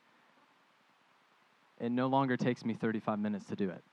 it 1.80 1.92
no 1.92 2.08
longer 2.08 2.38
takes 2.38 2.64
me 2.64 2.74
35 2.74 3.20
minutes 3.20 3.46
to 3.46 3.56
do 3.56 3.70
it. 3.70 3.84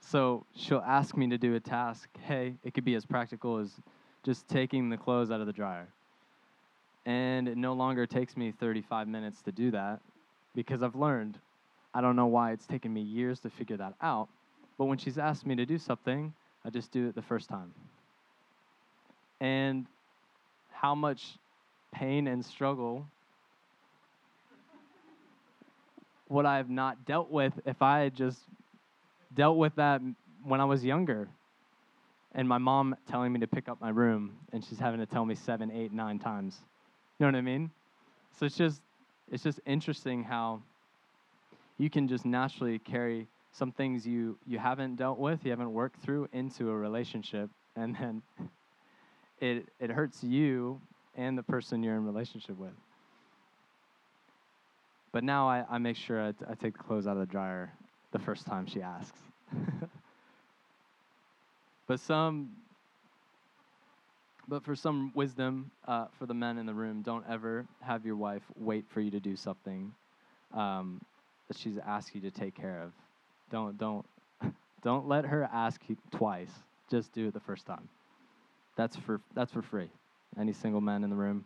So 0.00 0.46
she'll 0.54 0.84
ask 0.86 1.16
me 1.16 1.28
to 1.28 1.38
do 1.38 1.54
a 1.54 1.60
task. 1.60 2.08
Hey, 2.20 2.54
it 2.64 2.74
could 2.74 2.84
be 2.84 2.94
as 2.94 3.04
practical 3.04 3.58
as 3.58 3.72
just 4.24 4.48
taking 4.48 4.88
the 4.88 4.96
clothes 4.96 5.30
out 5.30 5.40
of 5.40 5.46
the 5.46 5.52
dryer. 5.52 5.88
And 7.06 7.48
it 7.48 7.56
no 7.56 7.72
longer 7.72 8.06
takes 8.06 8.36
me 8.36 8.52
35 8.52 9.08
minutes 9.08 9.42
to 9.42 9.52
do 9.52 9.70
that 9.70 10.00
because 10.54 10.82
I've 10.82 10.96
learned. 10.96 11.38
I 11.94 12.00
don't 12.00 12.16
know 12.16 12.26
why 12.26 12.52
it's 12.52 12.66
taken 12.66 12.92
me 12.92 13.00
years 13.00 13.40
to 13.40 13.50
figure 13.50 13.76
that 13.78 13.94
out. 14.02 14.28
But 14.76 14.86
when 14.86 14.98
she's 14.98 15.18
asked 15.18 15.46
me 15.46 15.56
to 15.56 15.66
do 15.66 15.78
something, 15.78 16.32
I 16.64 16.70
just 16.70 16.92
do 16.92 17.08
it 17.08 17.14
the 17.14 17.22
first 17.22 17.48
time. 17.48 17.72
And 19.40 19.86
how 20.70 20.94
much 20.94 21.38
pain 21.92 22.26
and 22.26 22.44
struggle 22.44 23.06
would 26.28 26.44
I 26.44 26.58
have 26.58 26.68
not 26.68 27.06
dealt 27.06 27.30
with 27.30 27.54
if 27.64 27.80
I 27.80 28.00
had 28.00 28.14
just 28.14 28.38
dealt 29.34 29.56
with 29.56 29.74
that 29.76 30.00
when 30.42 30.60
I 30.60 30.64
was 30.64 30.84
younger? 30.84 31.28
And 32.32 32.48
my 32.48 32.58
mom 32.58 32.94
telling 33.10 33.32
me 33.32 33.40
to 33.40 33.46
pick 33.46 33.68
up 33.68 33.80
my 33.80 33.88
room, 33.88 34.36
and 34.52 34.64
she's 34.64 34.78
having 34.78 35.00
to 35.00 35.06
tell 35.06 35.24
me 35.24 35.34
seven, 35.34 35.70
eight, 35.70 35.92
nine 35.92 36.18
times. 36.18 36.58
You 37.18 37.26
know 37.26 37.32
what 37.32 37.38
I 37.38 37.42
mean? 37.42 37.70
So 38.38 38.46
it's 38.46 38.56
just 38.56 38.82
it's 39.30 39.42
just 39.42 39.60
interesting 39.66 40.22
how 40.22 40.62
you 41.78 41.90
can 41.90 42.08
just 42.08 42.24
naturally 42.24 42.78
carry 42.78 43.26
some 43.52 43.72
things 43.72 44.06
you 44.06 44.38
you 44.46 44.58
haven't 44.58 44.96
dealt 44.96 45.18
with, 45.18 45.44
you 45.44 45.50
haven't 45.50 45.72
worked 45.72 46.00
through 46.02 46.28
into 46.32 46.70
a 46.70 46.76
relationship, 46.76 47.50
and 47.76 47.96
then 47.96 48.22
it 49.40 49.68
it 49.80 49.90
hurts 49.90 50.22
you 50.22 50.80
and 51.16 51.36
the 51.36 51.42
person 51.42 51.82
you're 51.82 51.96
in 51.96 52.04
relationship 52.04 52.56
with. 52.56 52.74
But 55.10 55.24
now 55.24 55.48
I, 55.48 55.64
I 55.68 55.78
make 55.78 55.96
sure 55.96 56.22
I, 56.22 56.32
t- 56.32 56.44
I 56.48 56.54
take 56.54 56.76
the 56.76 56.84
clothes 56.84 57.06
out 57.06 57.16
of 57.16 57.20
the 57.20 57.26
dryer 57.26 57.72
the 58.12 58.18
first 58.18 58.46
time 58.46 58.66
she 58.66 58.82
asks. 58.82 59.18
but 61.86 62.00
some 62.00 62.50
but 64.48 64.64
for 64.64 64.74
some 64.74 65.12
wisdom 65.14 65.70
uh, 65.86 66.06
for 66.18 66.24
the 66.24 66.34
men 66.34 66.56
in 66.56 66.64
the 66.64 66.72
room, 66.72 67.02
don't 67.02 67.24
ever 67.28 67.66
have 67.82 68.06
your 68.06 68.16
wife 68.16 68.42
wait 68.56 68.86
for 68.88 69.00
you 69.00 69.10
to 69.10 69.20
do 69.20 69.36
something 69.36 69.92
um, 70.54 71.00
that 71.48 71.58
she's 71.58 71.78
asked 71.86 72.14
you 72.14 72.20
to 72.22 72.30
take 72.30 72.54
care 72.54 72.82
of. 72.82 72.92
Don't 73.50 73.76
don't 73.78 74.06
don't 74.82 75.06
let 75.06 75.26
her 75.26 75.48
ask 75.52 75.80
you 75.88 75.96
twice. 76.10 76.50
Just 76.90 77.12
do 77.12 77.28
it 77.28 77.34
the 77.34 77.40
first 77.40 77.66
time. 77.66 77.88
That's 78.76 78.96
for 78.96 79.20
that's 79.34 79.52
for 79.52 79.62
free. 79.62 79.90
Any 80.38 80.52
single 80.52 80.80
man 80.80 81.04
in 81.04 81.10
the 81.10 81.16
room? 81.16 81.44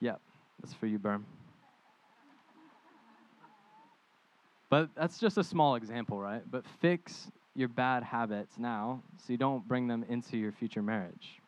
Yep, 0.00 0.20
that's 0.60 0.74
for 0.74 0.86
you, 0.86 0.98
Berm. 0.98 1.22
But 4.70 4.90
that's 4.96 5.18
just 5.18 5.36
a 5.36 5.44
small 5.44 5.74
example, 5.74 6.18
right? 6.18 6.42
But 6.48 6.64
fix 6.80 7.30
your 7.54 7.68
bad 7.68 8.04
habits 8.04 8.56
now 8.56 9.02
so 9.18 9.32
you 9.32 9.36
don't 9.36 9.66
bring 9.66 9.88
them 9.88 10.04
into 10.08 10.36
your 10.36 10.52
future 10.52 10.82
marriage. 10.82 11.40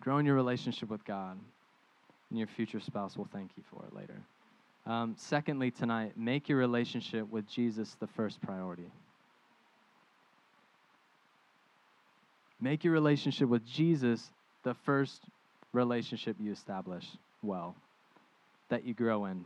Grow 0.00 0.18
in 0.18 0.26
your 0.26 0.34
relationship 0.34 0.90
with 0.90 1.04
God, 1.04 1.38
and 2.30 2.38
your 2.38 2.48
future 2.48 2.80
spouse 2.80 3.16
will 3.16 3.28
thank 3.32 3.52
you 3.56 3.62
for 3.70 3.84
it 3.86 3.94
later. 3.94 4.20
Um, 4.86 5.14
secondly, 5.16 5.70
tonight, 5.70 6.12
make 6.16 6.48
your 6.48 6.58
relationship 6.58 7.30
with 7.30 7.48
Jesus 7.48 7.96
the 8.00 8.08
first 8.08 8.42
priority. 8.42 8.90
Make 12.60 12.84
your 12.84 12.92
relationship 12.92 13.48
with 13.48 13.64
Jesus 13.64 14.30
the 14.64 14.74
first 14.74 15.22
relationship 15.72 16.36
you 16.40 16.52
establish 16.52 17.06
well, 17.42 17.76
that 18.68 18.84
you 18.84 18.94
grow 18.94 19.26
in. 19.26 19.44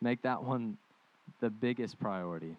Make 0.00 0.22
that 0.22 0.42
one 0.42 0.76
the 1.40 1.50
biggest 1.50 1.98
priority. 1.98 2.56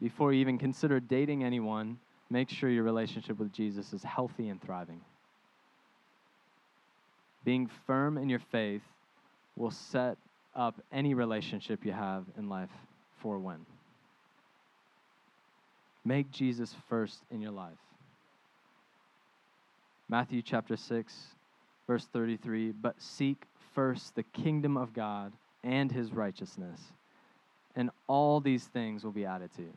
Before 0.00 0.32
you 0.32 0.40
even 0.40 0.58
consider 0.58 1.00
dating 1.00 1.44
anyone, 1.44 1.98
make 2.30 2.50
sure 2.50 2.70
your 2.70 2.84
relationship 2.84 3.38
with 3.38 3.52
Jesus 3.52 3.92
is 3.92 4.02
healthy 4.02 4.48
and 4.48 4.60
thriving. 4.60 5.00
Being 7.44 7.68
firm 7.86 8.18
in 8.18 8.28
your 8.28 8.40
faith 8.50 8.82
will 9.56 9.70
set 9.70 10.16
up 10.54 10.80
any 10.92 11.14
relationship 11.14 11.84
you 11.84 11.92
have 11.92 12.24
in 12.36 12.48
life 12.48 12.70
for 13.20 13.38
when. 13.38 13.64
Make 16.04 16.30
Jesus 16.30 16.74
first 16.88 17.22
in 17.30 17.40
your 17.40 17.52
life. 17.52 17.78
Matthew 20.08 20.42
chapter 20.42 20.76
6, 20.76 21.14
verse 21.86 22.06
33 22.12 22.72
But 22.72 23.00
seek 23.00 23.44
first 23.74 24.14
the 24.14 24.24
kingdom 24.24 24.76
of 24.76 24.92
God 24.92 25.32
and 25.64 25.90
his 25.90 26.12
righteousness, 26.12 26.80
and 27.76 27.90
all 28.06 28.40
these 28.40 28.64
things 28.64 29.04
will 29.04 29.12
be 29.12 29.24
added 29.24 29.50
to 29.56 29.62
you. 29.62 29.72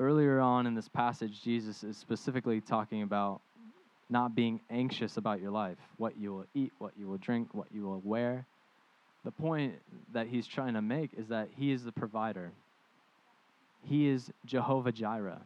Earlier 0.00 0.40
on 0.40 0.66
in 0.66 0.74
this 0.74 0.88
passage, 0.88 1.42
Jesus 1.42 1.84
is 1.84 1.96
specifically 1.96 2.60
talking 2.60 3.02
about 3.02 3.40
not 4.10 4.34
being 4.34 4.60
anxious 4.70 5.16
about 5.16 5.40
your 5.40 5.50
life, 5.50 5.78
what 5.96 6.16
you 6.16 6.32
will 6.34 6.46
eat, 6.54 6.72
what 6.78 6.92
you 6.98 7.08
will 7.08 7.18
drink, 7.18 7.54
what 7.54 7.68
you 7.72 7.82
will 7.84 8.00
wear. 8.04 8.46
The 9.24 9.30
point 9.30 9.74
that 10.12 10.26
he's 10.26 10.46
trying 10.46 10.74
to 10.74 10.82
make 10.82 11.10
is 11.16 11.28
that 11.28 11.48
he 11.56 11.70
is 11.70 11.84
the 11.84 11.92
provider. 11.92 12.52
He 13.84 14.08
is 14.08 14.30
Jehovah 14.44 14.92
Jireh. 14.92 15.40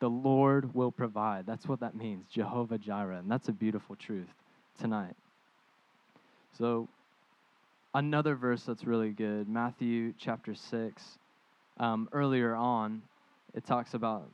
The 0.00 0.10
Lord 0.10 0.74
will 0.74 0.92
provide. 0.92 1.46
That's 1.46 1.66
what 1.66 1.80
that 1.80 1.94
means, 1.94 2.26
Jehovah 2.28 2.78
Jireh. 2.78 3.18
And 3.18 3.30
that's 3.30 3.48
a 3.48 3.52
beautiful 3.52 3.96
truth 3.96 4.28
tonight. 4.78 5.14
So, 6.58 6.88
another 7.94 8.34
verse 8.34 8.62
that's 8.62 8.84
really 8.84 9.10
good, 9.10 9.48
Matthew 9.48 10.14
chapter 10.18 10.54
6. 10.54 11.18
Um, 11.78 12.08
earlier 12.12 12.54
on, 12.54 13.02
it 13.54 13.66
talks 13.66 13.94
about 13.94 14.30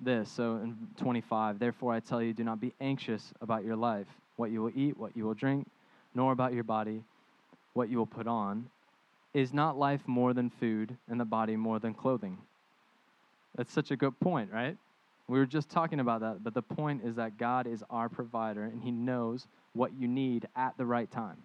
this. 0.00 0.30
So 0.30 0.56
in 0.56 0.76
25, 0.98 1.58
therefore 1.58 1.92
I 1.92 2.00
tell 2.00 2.22
you, 2.22 2.32
do 2.32 2.44
not 2.44 2.60
be 2.60 2.72
anxious 2.80 3.32
about 3.40 3.64
your 3.64 3.76
life, 3.76 4.06
what 4.36 4.50
you 4.50 4.62
will 4.62 4.72
eat, 4.74 4.96
what 4.96 5.16
you 5.16 5.24
will 5.24 5.34
drink, 5.34 5.66
nor 6.14 6.32
about 6.32 6.54
your 6.54 6.64
body, 6.64 7.02
what 7.74 7.88
you 7.90 7.98
will 7.98 8.06
put 8.06 8.26
on. 8.26 8.70
Is 9.34 9.52
not 9.52 9.78
life 9.78 10.00
more 10.06 10.32
than 10.32 10.48
food, 10.48 10.96
and 11.08 11.20
the 11.20 11.24
body 11.24 11.54
more 11.54 11.78
than 11.78 11.92
clothing? 11.92 12.38
That's 13.56 13.72
such 13.72 13.90
a 13.90 13.96
good 13.96 14.18
point, 14.20 14.50
right? 14.50 14.76
We 15.28 15.38
were 15.38 15.46
just 15.46 15.68
talking 15.68 16.00
about 16.00 16.22
that, 16.22 16.42
but 16.42 16.54
the 16.54 16.62
point 16.62 17.02
is 17.04 17.16
that 17.16 17.36
God 17.36 17.66
is 17.66 17.84
our 17.90 18.08
provider, 18.08 18.64
and 18.64 18.82
He 18.82 18.90
knows 18.90 19.46
what 19.74 19.92
you 19.92 20.08
need 20.08 20.48
at 20.56 20.76
the 20.78 20.86
right 20.86 21.10
time. 21.10 21.36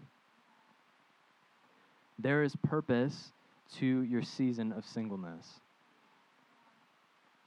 There 2.20 2.43
is 2.43 2.55
purpose 2.55 3.32
to 3.79 3.86
your 4.03 4.22
season 4.22 4.72
of 4.72 4.86
singleness. 4.86 5.48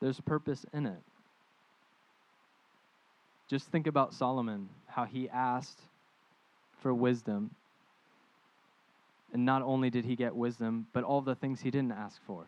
There's 0.01 0.21
purpose 0.21 0.67
in 0.73 0.87
it. 0.87 1.03
Just 3.49 3.69
think 3.69 3.87
about 3.87 4.13
Solomon, 4.13 4.69
how 4.87 5.05
he 5.05 5.29
asked 5.29 5.81
for 6.83 6.93
wisdom. 6.93 7.53
And 9.33 9.45
not 9.45 9.63
only 9.63 9.91
did 9.91 10.05
he 10.05 10.17
get 10.17 10.35
wisdom, 10.35 10.87
but 10.93 11.05
all 11.05 11.21
the 11.21 11.35
things 11.35 11.61
he 11.61 11.71
didn't 11.71 11.93
ask 11.93 12.21
for. 12.27 12.47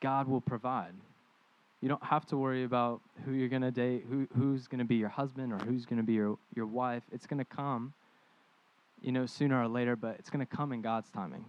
God 0.00 0.28
will 0.28 0.40
provide. 0.40 0.94
You 1.80 1.88
don't 1.88 2.04
have 2.04 2.26
to 2.26 2.36
worry 2.36 2.64
about 2.64 3.00
who 3.24 3.32
you're 3.32 3.48
going 3.48 3.62
to 3.62 3.70
date, 3.70 4.04
who, 4.08 4.26
who's 4.36 4.66
going 4.66 4.80
to 4.80 4.84
be 4.84 4.96
your 4.96 5.08
husband, 5.08 5.52
or 5.52 5.58
who's 5.58 5.86
going 5.86 5.98
to 5.98 6.02
be 6.02 6.12
your, 6.12 6.38
your 6.54 6.66
wife. 6.66 7.02
It's 7.10 7.26
going 7.26 7.38
to 7.38 7.44
come, 7.44 7.94
you 9.02 9.12
know, 9.12 9.26
sooner 9.26 9.62
or 9.62 9.68
later, 9.68 9.96
but 9.96 10.16
it's 10.18 10.30
going 10.30 10.44
to 10.44 10.56
come 10.56 10.72
in 10.72 10.82
God's 10.82 11.10
timing. 11.10 11.44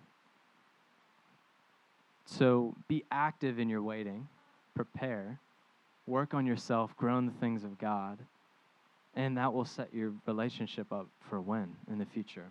So 2.26 2.76
be 2.88 3.04
active 3.12 3.60
in 3.60 3.70
your 3.70 3.82
waiting, 3.82 4.28
prepare, 4.76 5.40
work 6.08 6.34
on 6.34 6.46
yourself, 6.46 6.96
grow 6.96 7.18
in 7.18 7.26
the 7.26 7.34
things 7.34 7.64
of 7.64 7.78
God, 7.78 8.20
and 9.16 9.38
that 9.38 9.54
will 9.54 9.66
set 9.66 9.94
your 9.94 10.14
relationship 10.26 10.92
up 10.94 11.08
for 11.30 11.42
when 11.42 11.76
in 11.92 11.98
the 12.00 12.06
future. 12.06 12.50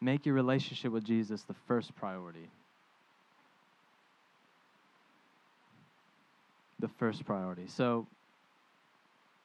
Make 0.00 0.26
your 0.26 0.34
relationship 0.34 0.92
with 0.92 1.04
Jesus 1.04 1.42
the 1.42 1.54
first 1.66 1.96
priority. 1.96 2.48
The 6.78 6.88
first 6.88 7.24
priority. 7.24 7.66
So 7.66 8.06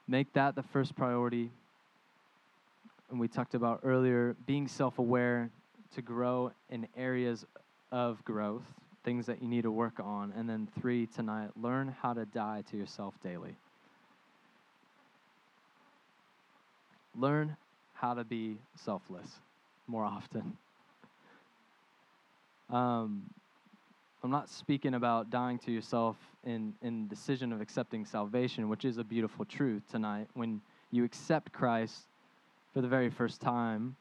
make 0.07 0.33
that 0.33 0.55
the 0.55 0.63
first 0.63 0.95
priority. 0.95 1.49
And 3.11 3.19
we 3.19 3.27
talked 3.27 3.55
about 3.55 3.81
earlier 3.83 4.37
being 4.45 4.69
self 4.69 4.97
aware 4.97 5.51
to 5.95 6.01
grow 6.01 6.53
in 6.69 6.87
areas 6.95 7.45
of 7.91 8.23
growth, 8.23 8.63
things 9.03 9.25
that 9.25 9.41
you 9.41 9.49
need 9.49 9.63
to 9.63 9.71
work 9.71 9.99
on. 9.99 10.33
And 10.35 10.49
then 10.49 10.69
three, 10.79 11.07
tonight, 11.07 11.49
learn 11.61 11.93
how 12.01 12.13
to 12.13 12.25
die 12.25 12.63
to 12.71 12.77
yourself 12.77 13.13
daily. 13.21 13.57
Learn 17.13 17.57
how 17.93 18.13
to 18.13 18.23
be 18.23 18.57
selfless 18.75 19.29
more 19.87 20.05
often. 20.05 20.57
Um, 22.69 23.23
I'm 24.23 24.31
not 24.31 24.49
speaking 24.49 24.93
about 24.93 25.29
dying 25.29 25.59
to 25.65 25.71
yourself 25.73 26.15
in, 26.45 26.73
in 26.81 27.09
decision 27.09 27.51
of 27.51 27.59
accepting 27.59 28.05
salvation, 28.05 28.69
which 28.69 28.85
is 28.85 28.97
a 28.97 29.03
beautiful 29.03 29.43
truth 29.43 29.83
tonight. 29.91 30.27
When 30.35 30.61
you 30.89 31.03
accept 31.03 31.51
Christ 31.51 32.05
for 32.73 32.81
the 32.81 32.87
very 32.87 33.09
first 33.09 33.41
time, 33.41 33.95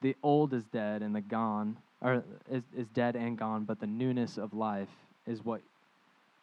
the 0.00 0.16
old 0.22 0.52
is 0.52 0.64
dead 0.64 1.02
and 1.02 1.14
the 1.14 1.20
gone 1.20 1.76
or 2.00 2.24
is, 2.50 2.62
is 2.76 2.88
dead 2.88 3.16
and 3.16 3.38
gone, 3.38 3.64
but 3.64 3.80
the 3.80 3.86
newness 3.86 4.36
of 4.36 4.52
life 4.52 4.88
is 5.26 5.44
what 5.44 5.60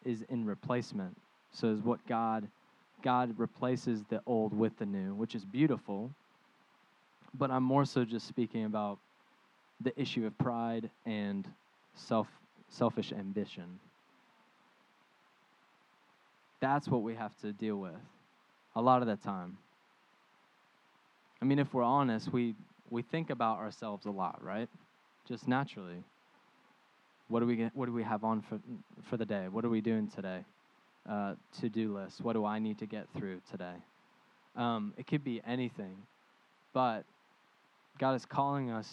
is 0.04 0.24
in 0.30 0.44
replacement. 0.46 1.16
So 1.52 1.68
is 1.68 1.82
what 1.82 2.04
God 2.06 2.48
God 3.02 3.34
replaces 3.38 4.02
the 4.10 4.20
old 4.26 4.52
with 4.56 4.78
the 4.78 4.84
new, 4.84 5.14
which 5.14 5.34
is 5.34 5.44
beautiful. 5.44 6.10
But 7.38 7.50
I'm 7.50 7.62
more 7.62 7.84
so 7.84 8.04
just 8.04 8.26
speaking 8.26 8.64
about 8.64 8.98
the 9.80 9.98
issue 9.98 10.26
of 10.26 10.36
pride 10.38 10.90
and 11.06 11.46
self 11.94 12.28
selfish 12.68 13.12
ambition. 13.12 13.78
That's 16.60 16.88
what 16.88 17.02
we 17.02 17.14
have 17.14 17.36
to 17.40 17.52
deal 17.52 17.76
with 17.76 17.94
a 18.76 18.82
lot 18.82 19.02
of 19.02 19.08
the 19.08 19.16
time. 19.16 19.56
I 21.40 21.44
mean, 21.44 21.58
if 21.58 21.72
we're 21.72 21.82
honest, 21.82 22.32
we, 22.32 22.54
we 22.90 23.02
think 23.02 23.30
about 23.30 23.58
ourselves 23.58 24.06
a 24.06 24.10
lot, 24.10 24.42
right? 24.42 24.68
just 25.30 25.46
naturally. 25.46 26.02
What 27.28 27.40
do 27.40 27.46
we 27.46 27.56
get, 27.56 27.70
what 27.74 27.86
do 27.86 27.92
we 27.92 28.02
have 28.02 28.24
on 28.24 28.42
for 28.42 28.58
for 29.08 29.16
the 29.16 29.24
day? 29.24 29.46
What 29.48 29.64
are 29.64 29.68
we 29.68 29.80
doing 29.80 30.08
today? 30.08 30.44
Uh, 31.08 31.34
to 31.60 31.68
do 31.68 31.94
list. 31.94 32.20
What 32.20 32.34
do 32.34 32.44
I 32.44 32.58
need 32.58 32.78
to 32.80 32.86
get 32.86 33.06
through 33.16 33.40
today? 33.50 33.74
Um, 34.56 34.92
it 34.98 35.06
could 35.06 35.24
be 35.24 35.40
anything, 35.46 35.96
but 36.74 37.04
God 37.98 38.14
is 38.16 38.26
calling 38.26 38.70
us 38.70 38.92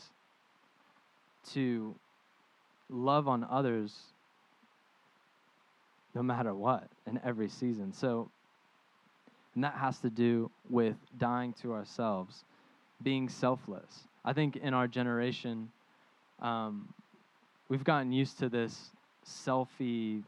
to 1.53 1.95
love 2.89 3.27
on 3.27 3.45
others 3.49 3.93
no 6.13 6.21
matter 6.23 6.53
what 6.53 6.87
in 7.07 7.19
every 7.23 7.49
season. 7.49 7.91
So, 7.91 8.29
and 9.57 9.63
that 9.63 9.73
has 9.73 9.97
to 9.97 10.11
do 10.11 10.51
with 10.69 10.95
dying 11.17 11.51
to 11.51 11.73
ourselves, 11.73 12.43
being 13.01 13.27
selfless. 13.27 14.07
I 14.23 14.31
think 14.31 14.55
in 14.55 14.75
our 14.75 14.87
generation, 14.87 15.71
um, 16.43 16.93
we've 17.67 17.83
gotten 17.83 18.11
used 18.11 18.37
to 18.37 18.49
this 18.49 18.91
selfie 19.25 20.21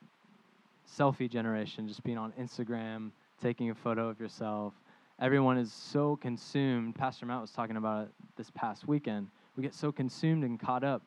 selfie 0.97 1.29
generation, 1.29 1.87
just 1.87 2.03
being 2.03 2.17
on 2.17 2.33
Instagram, 2.41 3.11
taking 3.39 3.69
a 3.69 3.75
photo 3.75 4.09
of 4.09 4.19
yourself. 4.19 4.73
Everyone 5.21 5.59
is 5.59 5.71
so 5.71 6.15
consumed. 6.15 6.95
Pastor 6.95 7.27
Matt 7.27 7.41
was 7.41 7.51
talking 7.51 7.77
about 7.77 8.05
it 8.05 8.09
this 8.35 8.49
past 8.55 8.87
weekend. 8.87 9.27
We 9.55 9.61
get 9.61 9.75
so 9.75 9.91
consumed 9.91 10.43
and 10.43 10.59
caught 10.59 10.83
up 10.83 11.03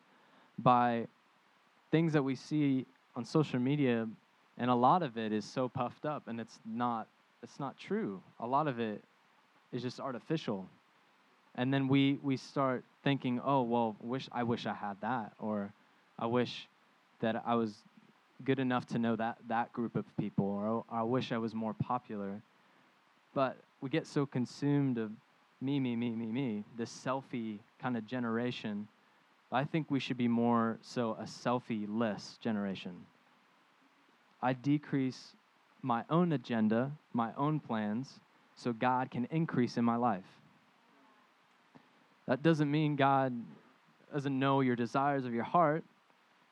by 0.61 1.08
things 1.90 2.12
that 2.12 2.22
we 2.22 2.37
see 2.37 2.87
on 3.16 3.24
social 3.24 3.58
media, 3.58 4.06
and 4.58 4.70
a 4.70 4.76
lot 4.76 5.02
of 5.02 5.18
it 5.18 5.32
is 5.32 5.44
so 5.44 5.68
puffed 5.68 6.06
up, 6.06 6.28
and 6.28 6.38
it's 6.38 6.61
not. 6.64 7.08
It's 7.42 7.59
not 7.59 7.78
true. 7.78 8.22
A 8.40 8.46
lot 8.46 8.68
of 8.68 8.78
it 8.81 9.02
is 9.72 9.83
just 9.83 10.00
artificial 10.00 10.66
and 11.55 11.72
then 11.72 11.88
we 11.88 12.18
we 12.22 12.37
start 12.37 12.85
thinking, 13.05 13.40
oh 13.44 13.62
well, 13.62 13.96
wish 14.00 14.28
I 14.33 14.42
wish 14.42 14.66
I 14.66 14.74
had 14.74 14.96
that, 15.02 15.33
or 15.38 15.72
I 16.18 16.26
wish 16.26 16.66
that 17.20 17.42
I 17.46 17.55
was 17.55 17.74
good 18.44 18.59
enough 18.59 18.87
to 18.87 18.98
know 18.98 19.16
that 19.16 19.37
that 19.48 19.72
group 19.72 19.96
of 19.96 20.05
people, 20.16 20.46
or, 20.46 20.85
I 20.90 21.02
wish 21.02 21.31
I 21.31 21.38
was 21.38 21.55
more 21.55 21.74
popular. 21.74 22.40
But 23.35 23.57
we 23.81 23.90
get 23.90 24.07
so 24.07 24.26
consumed 24.26 24.98
of 24.98 25.11
me, 25.61 25.78
me, 25.78 25.94
me, 25.94 26.11
me, 26.11 26.26
me, 26.26 26.64
this 26.76 26.90
selfie 26.90 27.59
kind 27.81 27.96
of 27.96 28.07
generation 28.07 28.88
I 29.52 29.64
think 29.64 29.90
we 29.90 30.00
should 30.00 30.16
be 30.16 30.28
more 30.28 30.78
so 30.81 31.14
a 31.20 31.24
selfie 31.24 31.87
less 31.87 32.38
generation. 32.40 32.92
I 34.40 34.55
decrease 34.55 35.35
my 35.82 36.04
own 36.08 36.32
agenda, 36.32 36.92
my 37.12 37.32
own 37.36 37.60
plans, 37.60 38.20
so 38.54 38.72
God 38.72 39.10
can 39.10 39.26
increase 39.30 39.76
in 39.76 39.84
my 39.84 39.96
life. 39.96 40.24
That 42.26 42.42
doesn't 42.42 42.70
mean 42.70 42.96
God 42.96 43.34
doesn't 44.12 44.38
know 44.38 44.60
your 44.60 44.76
desires 44.76 45.24
of 45.24 45.34
your 45.34 45.44
heart. 45.44 45.84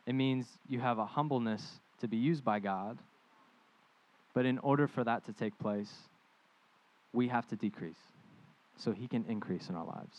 It 0.07 0.15
means 0.15 0.47
you 0.69 0.81
have 0.81 0.99
a 0.99 1.07
humbleness 1.07 1.81
to 2.01 2.09
be 2.09 2.17
used 2.17 2.45
by 2.45 2.59
God. 2.59 2.99
But 4.35 4.47
in 4.47 4.59
order 4.59 4.89
for 4.89 5.05
that 5.05 5.25
to 5.27 5.33
take 5.33 5.59
place, 5.59 5.93
we 7.13 7.29
have 7.29 7.47
to 7.49 7.57
decrease 7.57 7.99
so 8.77 8.93
He 8.93 9.07
can 9.07 9.25
increase 9.29 9.69
in 9.69 9.75
our 9.75 9.85
lives. 9.85 10.19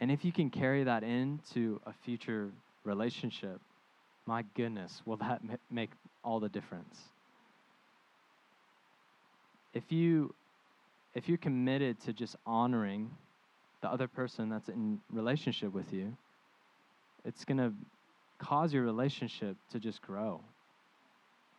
And 0.00 0.10
if 0.10 0.24
you 0.24 0.32
can 0.32 0.50
carry 0.50 0.84
that 0.84 1.02
into 1.02 1.80
a 1.86 1.92
future 1.92 2.50
relationship, 2.84 3.60
my 4.26 4.44
goodness, 4.54 5.02
will 5.04 5.16
that 5.18 5.40
make 5.70 5.90
all 6.22 6.40
the 6.40 6.48
difference? 6.48 6.98
If 9.74 9.92
you 9.92 10.34
if 11.14 11.28
you're 11.28 11.38
committed 11.38 12.00
to 12.00 12.12
just 12.12 12.36
honoring 12.46 13.10
the 13.82 13.88
other 13.88 14.08
person 14.08 14.48
that's 14.48 14.68
in 14.68 15.00
relationship 15.12 15.72
with 15.72 15.92
you, 15.92 16.16
it's 17.24 17.44
going 17.44 17.58
to 17.58 17.72
cause 18.38 18.72
your 18.72 18.82
relationship 18.82 19.56
to 19.72 19.78
just 19.78 20.02
grow. 20.02 20.40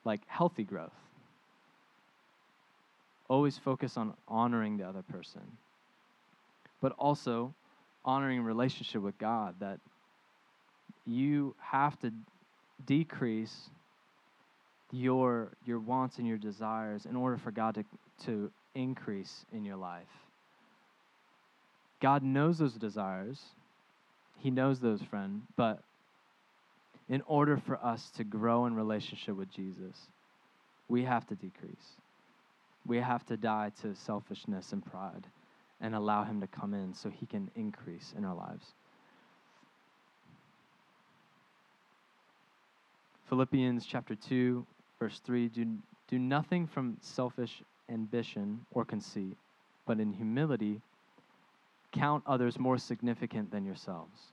Like 0.03 0.21
healthy 0.27 0.63
growth. 0.63 0.93
Always 3.27 3.57
focus 3.57 3.97
on 3.97 4.13
honoring 4.27 4.77
the 4.77 4.87
other 4.87 5.01
person. 5.01 5.41
But 6.81 6.91
also 6.93 7.53
honoring 8.03 8.41
relationship 8.41 9.01
with 9.01 9.17
God 9.17 9.55
that 9.59 9.79
you 11.07 11.55
have 11.59 11.99
to 12.01 12.11
decrease 12.85 13.69
your 14.91 15.51
your 15.65 15.79
wants 15.79 16.17
and 16.19 16.27
your 16.27 16.37
desires 16.37 17.05
in 17.05 17.15
order 17.15 17.37
for 17.37 17.51
God 17.51 17.75
to, 17.75 17.83
to 18.25 18.51
increase 18.73 19.45
in 19.51 19.65
your 19.65 19.77
life. 19.77 20.07
God 22.01 22.23
knows 22.23 22.57
those 22.57 22.73
desires. 22.73 23.41
He 24.39 24.51
knows 24.51 24.79
those, 24.79 25.01
friend, 25.01 25.43
but 25.55 25.81
in 27.07 27.21
order 27.27 27.57
for 27.57 27.77
us 27.83 28.09
to 28.17 28.23
grow 28.23 28.65
in 28.65 28.75
relationship 28.75 29.35
with 29.35 29.51
Jesus, 29.51 29.95
we 30.87 31.03
have 31.03 31.25
to 31.27 31.35
decrease. 31.35 31.95
We 32.85 32.97
have 32.97 33.25
to 33.27 33.37
die 33.37 33.71
to 33.81 33.95
selfishness 33.95 34.71
and 34.71 34.85
pride 34.85 35.25
and 35.81 35.95
allow 35.95 36.23
Him 36.23 36.41
to 36.41 36.47
come 36.47 36.73
in 36.73 36.93
so 36.93 37.09
He 37.09 37.25
can 37.25 37.49
increase 37.55 38.13
in 38.17 38.25
our 38.25 38.35
lives. 38.35 38.65
Philippians 43.29 43.85
chapter 43.85 44.15
2, 44.15 44.65
verse 44.99 45.19
3 45.25 45.47
do, 45.47 45.65
do 46.07 46.19
nothing 46.19 46.67
from 46.67 46.97
selfish 47.01 47.63
ambition 47.89 48.65
or 48.71 48.85
conceit, 48.85 49.37
but 49.85 49.99
in 49.99 50.13
humility 50.13 50.81
count 51.91 52.23
others 52.27 52.59
more 52.59 52.77
significant 52.77 53.51
than 53.51 53.65
yourselves. 53.65 54.31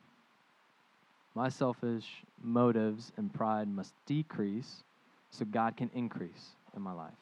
My 1.35 1.49
selfish 1.49 2.07
motives 2.43 3.13
and 3.17 3.33
pride 3.33 3.69
must 3.69 3.95
decrease 4.07 4.83
so 5.31 5.45
God 5.45 5.77
can 5.77 5.91
increase 5.95 6.57
in 6.77 6.83
my 6.83 6.93
life. 6.93 7.13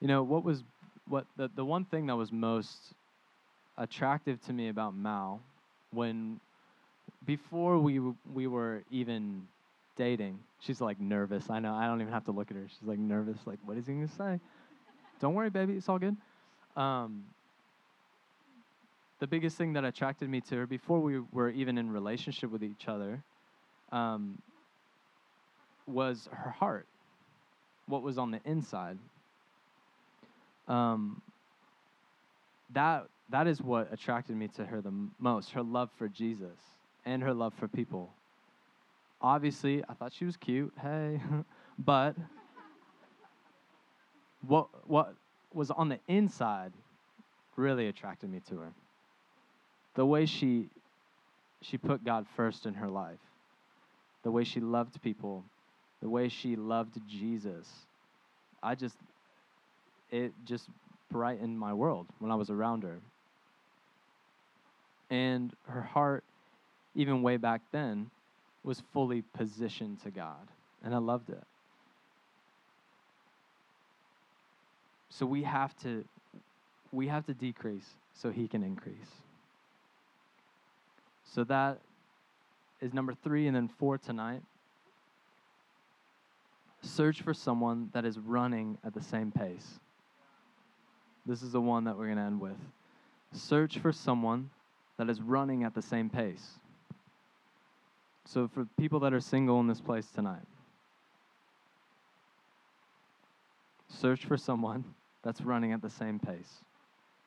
You 0.00 0.08
know, 0.08 0.22
what 0.22 0.44
was 0.44 0.62
what 1.08 1.26
the, 1.36 1.50
the 1.54 1.64
one 1.64 1.84
thing 1.84 2.06
that 2.06 2.16
was 2.16 2.32
most 2.32 2.94
attractive 3.78 4.40
to 4.46 4.52
me 4.52 4.68
about 4.68 4.94
Mal 4.94 5.40
when 5.92 6.40
before 7.24 7.78
we 7.78 8.00
we 8.32 8.46
were 8.46 8.82
even 8.90 9.46
dating, 9.96 10.38
she's 10.60 10.80
like 10.80 11.00
nervous. 11.00 11.50
I 11.50 11.58
know. 11.58 11.74
I 11.74 11.86
don't 11.86 12.00
even 12.00 12.12
have 12.12 12.24
to 12.24 12.32
look 12.32 12.50
at 12.50 12.56
her. 12.56 12.66
She's 12.68 12.86
like 12.86 12.98
nervous. 12.98 13.38
Like, 13.46 13.58
what 13.64 13.76
is 13.76 13.86
he 13.86 13.94
gonna 13.94 14.08
say? 14.08 14.40
don't 15.20 15.34
worry, 15.34 15.50
baby. 15.50 15.74
It's 15.74 15.88
all 15.88 15.98
good. 15.98 16.16
Um, 16.74 17.24
the 19.20 19.26
biggest 19.26 19.56
thing 19.56 19.74
that 19.74 19.84
attracted 19.84 20.28
me 20.28 20.40
to 20.40 20.56
her 20.56 20.66
before 20.66 21.00
we 21.00 21.20
were 21.30 21.50
even 21.50 21.78
in 21.78 21.90
relationship 21.90 22.50
with 22.50 22.64
each 22.64 22.88
other 22.88 23.22
um, 23.92 24.42
was 25.86 26.28
her 26.32 26.50
heart. 26.50 26.88
What 27.86 28.02
was 28.02 28.18
on 28.18 28.32
the 28.32 28.40
inside 28.44 28.98
um, 30.68 31.22
that 32.70 33.04
that 33.28 33.46
is 33.46 33.60
what 33.60 33.92
attracted 33.92 34.36
me 34.36 34.48
to 34.48 34.64
her 34.64 34.80
the 34.80 34.88
m- 34.88 35.12
most 35.18 35.50
her 35.50 35.62
love 35.62 35.90
for 35.96 36.08
jesus 36.08 36.58
and 37.04 37.22
her 37.22 37.34
love 37.34 37.52
for 37.54 37.68
people 37.68 38.14
obviously 39.22 39.82
i 39.88 39.94
thought 39.94 40.12
she 40.12 40.24
was 40.24 40.36
cute. 40.36 40.72
Hey. 40.80 41.20
But 41.78 42.14
what 44.46 44.68
what 44.86 45.14
was 45.52 45.70
on 45.70 45.88
the 45.88 45.98
inside 46.06 46.72
really 47.56 47.88
attracted 47.88 48.30
me 48.30 48.40
to 48.48 48.58
her. 48.58 48.72
The 49.94 50.04
way 50.04 50.26
she 50.26 50.68
she 51.62 51.78
put 51.78 52.04
god 52.04 52.26
first 52.36 52.66
in 52.66 52.74
her 52.74 52.88
life. 52.88 53.18
The 54.22 54.30
way 54.30 54.44
she 54.44 54.60
loved 54.60 55.00
people. 55.02 55.44
The 56.02 56.08
way 56.08 56.28
she 56.28 56.56
loved 56.56 57.00
jesus. 57.08 57.68
I 58.62 58.74
just 58.74 58.96
it 60.10 60.32
just 60.44 60.68
brightened 61.10 61.58
my 61.58 61.72
world 61.72 62.06
when 62.18 62.30
I 62.30 62.34
was 62.34 62.50
around 62.50 62.82
her. 62.82 62.98
And 65.10 65.52
her 65.68 65.82
heart, 65.82 66.24
even 66.94 67.22
way 67.22 67.36
back 67.36 67.60
then, 67.72 68.10
was 68.64 68.82
fully 68.92 69.22
positioned 69.22 70.02
to 70.02 70.10
God. 70.10 70.48
And 70.82 70.94
I 70.94 70.98
loved 70.98 71.30
it. 71.30 71.42
So 75.08 75.26
we 75.26 75.42
have 75.42 75.76
to 75.82 76.04
we 76.90 77.08
have 77.08 77.24
to 77.26 77.34
decrease 77.34 77.88
so 78.14 78.30
he 78.30 78.46
can 78.46 78.62
increase. 78.62 79.22
So 81.24 81.44
that 81.44 81.78
is 82.80 82.92
number 82.92 83.14
3 83.14 83.46
and 83.46 83.56
then 83.56 83.68
4 83.68 83.96
tonight. 83.98 84.42
Search 86.82 87.22
for 87.22 87.32
someone 87.32 87.88
that 87.94 88.04
is 88.04 88.18
running 88.18 88.76
at 88.84 88.92
the 88.92 89.00
same 89.00 89.32
pace. 89.32 89.80
This 91.24 91.42
is 91.42 91.52
the 91.52 91.60
one 91.60 91.84
that 91.84 91.96
we're 91.96 92.06
going 92.06 92.18
to 92.18 92.24
end 92.24 92.40
with. 92.40 92.58
Search 93.32 93.78
for 93.78 93.92
someone 93.92 94.50
that 94.98 95.08
is 95.08 95.22
running 95.22 95.64
at 95.64 95.74
the 95.74 95.80
same 95.80 96.10
pace. 96.10 96.58
So, 98.24 98.48
for 98.48 98.66
people 98.78 99.00
that 99.00 99.12
are 99.12 99.20
single 99.20 99.60
in 99.60 99.66
this 99.66 99.80
place 99.80 100.06
tonight, 100.14 100.46
search 103.88 104.24
for 104.24 104.36
someone 104.36 104.84
that's 105.22 105.40
running 105.40 105.72
at 105.72 105.82
the 105.82 105.90
same 105.90 106.18
pace, 106.18 106.62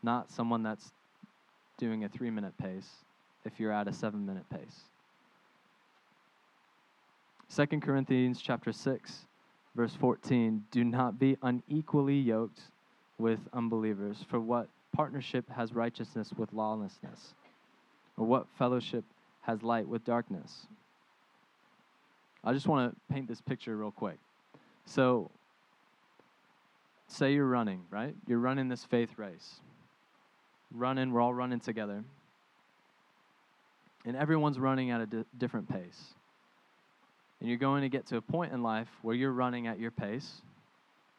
not 0.02 0.32
someone 0.32 0.64
that's 0.64 0.92
doing 1.78 2.04
a 2.04 2.10
three 2.10 2.30
minute 2.30 2.58
pace 2.58 2.90
if 3.44 3.60
you're 3.60 3.72
at 3.72 3.88
a 3.88 3.94
seven 3.94 4.26
minute 4.26 4.46
pace. 4.50 4.90
2 7.56 7.80
Corinthians 7.80 8.42
chapter 8.42 8.72
6 8.72 9.28
verse 9.76 9.94
14 10.00 10.64
do 10.72 10.84
not 10.84 11.20
be 11.20 11.38
unequally 11.42 12.18
yoked 12.18 12.62
with 13.18 13.40
unbelievers? 13.54 14.26
For 14.30 14.40
what 14.40 14.70
partnership 14.94 15.50
has 15.50 15.74
righteousness 15.74 16.32
with 16.36 16.54
lawlessness? 16.54 17.34
Or 18.18 18.26
what 18.26 18.48
fellowship 18.58 19.04
has 19.42 19.62
light 19.62 19.88
with 19.88 20.06
darkness? 20.06 20.68
I 22.46 22.54
just 22.54 22.68
want 22.68 22.92
to 22.92 23.14
paint 23.14 23.28
this 23.28 23.42
picture 23.42 23.76
real 23.76 23.92
quick. 23.92 24.20
So, 24.86 25.32
say 27.08 27.34
you're 27.34 27.48
running, 27.48 27.82
right? 27.90 28.16
You're 28.28 28.40
running 28.40 28.70
this 28.70 28.86
faith 28.86 29.18
race. 29.18 29.56
Running, 30.72 31.12
we're 31.12 31.22
all 31.22 31.34
running 31.34 31.60
together. 31.60 32.04
And 34.06 34.16
everyone's 34.16 34.60
running 34.60 34.92
at 34.92 35.02
a 35.02 35.06
di- 35.08 35.26
different 35.36 35.68
pace. 35.68 36.14
And 37.40 37.50
you're 37.50 37.58
going 37.58 37.82
to 37.82 37.90
get 37.90 38.06
to 38.08 38.18
a 38.18 38.22
point 38.22 38.54
in 38.54 38.62
life 38.62 38.90
where 39.02 39.16
you're 39.16 39.32
running 39.32 39.66
at 39.66 39.80
your 39.80 39.92
pace. 39.92 40.42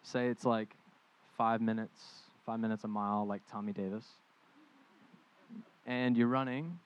Say 0.05 0.29
it's 0.29 0.45
like 0.45 0.77
five 1.37 1.61
minutes, 1.61 2.01
five 2.45 2.61
minutes 2.61 2.85
a 2.85 2.89
mile, 2.89 3.27
like 3.27 3.43
Tommy 3.51 3.73
Davis. 3.73 4.07
And 5.87 6.17
you're 6.17 6.29
running, 6.29 6.79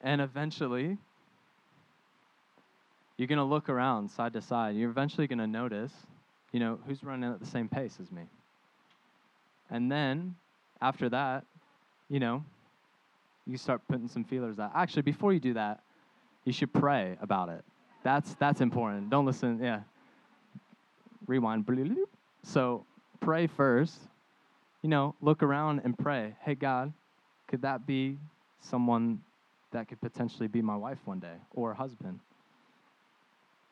and 0.00 0.20
eventually, 0.20 0.98
you're 3.16 3.28
going 3.28 3.38
to 3.38 3.44
look 3.44 3.68
around 3.68 4.10
side 4.10 4.32
to 4.34 4.42
side. 4.42 4.76
You're 4.76 4.90
eventually 4.90 5.26
going 5.26 5.38
to 5.38 5.46
notice, 5.46 5.92
you 6.52 6.60
know, 6.60 6.78
who's 6.86 7.02
running 7.02 7.30
at 7.30 7.40
the 7.40 7.46
same 7.46 7.68
pace 7.68 7.98
as 8.00 8.10
me. 8.10 8.22
And 9.70 9.90
then, 9.90 10.34
after 10.80 11.08
that, 11.08 11.44
you 12.08 12.20
know, 12.20 12.44
you 13.46 13.56
start 13.56 13.80
putting 13.88 14.08
some 14.08 14.24
feelers 14.24 14.58
out. 14.58 14.72
Actually, 14.74 15.02
before 15.02 15.32
you 15.32 15.40
do 15.40 15.54
that, 15.54 15.80
you 16.44 16.52
should 16.52 16.72
pray 16.72 17.16
about 17.20 17.48
it. 17.48 17.64
That's 18.02 18.34
that's 18.34 18.60
important. 18.60 19.10
Don't 19.10 19.26
listen. 19.26 19.60
Yeah. 19.62 19.80
Rewind. 21.26 21.64
So 22.42 22.84
pray 23.20 23.46
first 23.46 23.98
you 24.82 24.88
know, 24.88 25.14
look 25.20 25.42
around 25.42 25.80
and 25.84 25.96
pray, 25.96 26.34
hey, 26.44 26.56
God, 26.56 26.92
could 27.46 27.62
that 27.62 27.86
be 27.86 28.18
someone 28.60 29.20
that 29.70 29.88
could 29.88 30.00
potentially 30.00 30.48
be 30.48 30.60
my 30.60 30.76
wife 30.76 30.98
one 31.04 31.20
day 31.20 31.36
or 31.52 31.72
husband? 31.72 32.18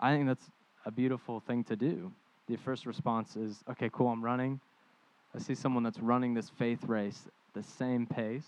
I 0.01 0.15
think 0.15 0.27
that's 0.27 0.51
a 0.87 0.91
beautiful 0.91 1.41
thing 1.41 1.63
to 1.65 1.77
do. 1.77 2.11
The 2.49 2.57
first 2.57 2.87
response 2.87 3.37
is, 3.37 3.63
okay, 3.71 3.91
cool, 3.93 4.09
I'm 4.09 4.25
running. 4.25 4.61
I 5.35 5.39
see 5.39 5.55
someone 5.55 5.83
that's 5.83 6.01
running 6.01 6.35
this 6.35 6.51
faith 6.51 6.85
race 6.85 7.29
the 7.55 7.63
same 7.63 8.07
pace. 8.07 8.47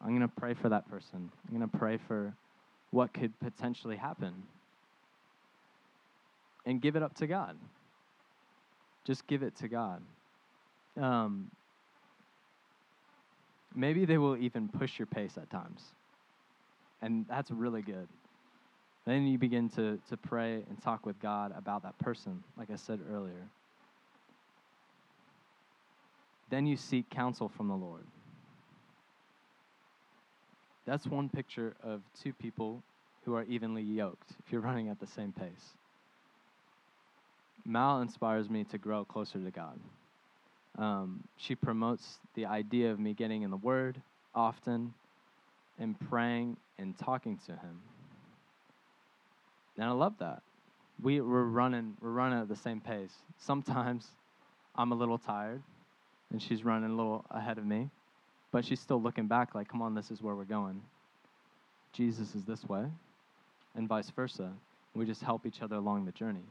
I'm 0.00 0.08
going 0.08 0.20
to 0.20 0.28
pray 0.28 0.54
for 0.54 0.68
that 0.68 0.90
person. 0.90 1.30
I'm 1.48 1.56
going 1.56 1.68
to 1.68 1.78
pray 1.78 1.96
for 1.96 2.34
what 2.90 3.12
could 3.12 3.38
potentially 3.40 3.96
happen. 3.96 4.34
And 6.66 6.80
give 6.82 6.96
it 6.96 7.02
up 7.02 7.14
to 7.16 7.26
God. 7.26 7.56
Just 9.06 9.26
give 9.26 9.42
it 9.42 9.56
to 9.56 9.68
God. 9.68 10.02
Um, 11.00 11.50
maybe 13.74 14.04
they 14.04 14.18
will 14.18 14.36
even 14.36 14.68
push 14.68 14.98
your 14.98 15.06
pace 15.06 15.38
at 15.38 15.48
times. 15.50 15.82
And 17.00 17.24
that's 17.28 17.50
really 17.50 17.82
good. 17.82 18.08
Then 19.08 19.26
you 19.26 19.38
begin 19.38 19.70
to, 19.70 19.98
to 20.10 20.18
pray 20.18 20.56
and 20.68 20.82
talk 20.82 21.06
with 21.06 21.18
God 21.18 21.54
about 21.56 21.82
that 21.84 21.98
person, 21.98 22.44
like 22.58 22.70
I 22.70 22.76
said 22.76 23.00
earlier. 23.10 23.48
Then 26.50 26.66
you 26.66 26.76
seek 26.76 27.08
counsel 27.08 27.48
from 27.48 27.68
the 27.68 27.74
Lord. 27.74 28.04
That's 30.86 31.06
one 31.06 31.30
picture 31.30 31.74
of 31.82 32.02
two 32.22 32.34
people 32.34 32.82
who 33.24 33.34
are 33.34 33.44
evenly 33.44 33.80
yoked 33.80 34.30
if 34.44 34.52
you're 34.52 34.60
running 34.68 34.90
at 34.90 35.00
the 35.00 35.06
same 35.06 35.32
pace. 35.32 35.74
Mal 37.64 38.02
inspires 38.02 38.50
me 38.50 38.64
to 38.64 38.76
grow 38.76 39.06
closer 39.06 39.38
to 39.38 39.50
God. 39.50 39.80
Um, 40.76 41.24
she 41.38 41.54
promotes 41.54 42.18
the 42.34 42.44
idea 42.44 42.92
of 42.92 43.00
me 43.00 43.14
getting 43.14 43.40
in 43.40 43.50
the 43.50 43.56
Word 43.56 44.02
often 44.34 44.92
and 45.78 45.98
praying 45.98 46.58
and 46.78 46.94
talking 46.98 47.38
to 47.46 47.52
Him. 47.52 47.80
And 49.78 49.86
I 49.86 49.92
love 49.92 50.14
that. 50.18 50.42
We, 51.00 51.20
we're 51.20 51.44
running 51.44 51.94
we're 52.00 52.10
running 52.10 52.40
at 52.40 52.48
the 52.48 52.56
same 52.56 52.80
pace. 52.80 53.12
Sometimes 53.38 54.06
I'm 54.74 54.92
a 54.92 54.96
little 54.96 55.18
tired 55.18 55.62
and 56.30 56.42
she's 56.42 56.64
running 56.64 56.90
a 56.90 56.94
little 56.94 57.24
ahead 57.30 57.58
of 57.58 57.64
me, 57.64 57.88
but 58.52 58.64
she's 58.64 58.80
still 58.80 59.00
looking 59.00 59.28
back 59.28 59.54
like, 59.54 59.68
come 59.68 59.80
on, 59.80 59.94
this 59.94 60.10
is 60.10 60.20
where 60.20 60.34
we're 60.34 60.44
going. 60.44 60.82
Jesus 61.92 62.34
is 62.34 62.44
this 62.44 62.64
way, 62.68 62.84
and 63.74 63.88
vice 63.88 64.10
versa. 64.10 64.52
We 64.94 65.06
just 65.06 65.22
help 65.22 65.46
each 65.46 65.62
other 65.62 65.76
along 65.76 66.04
the 66.04 66.12
journey. 66.12 66.44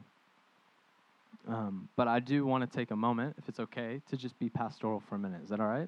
Um, 1.48 1.90
but 1.96 2.08
I 2.08 2.20
do 2.20 2.46
want 2.46 2.70
to 2.70 2.78
take 2.78 2.92
a 2.92 2.96
moment, 2.96 3.36
if 3.38 3.48
it's 3.48 3.60
okay, 3.60 4.02
to 4.10 4.18
just 4.18 4.38
be 4.40 4.50
pastoral 4.50 5.02
for 5.08 5.16
a 5.16 5.20
minute. 5.20 5.42
Is 5.44 5.50
that 5.50 5.60
all 5.60 5.68
right? 5.68 5.88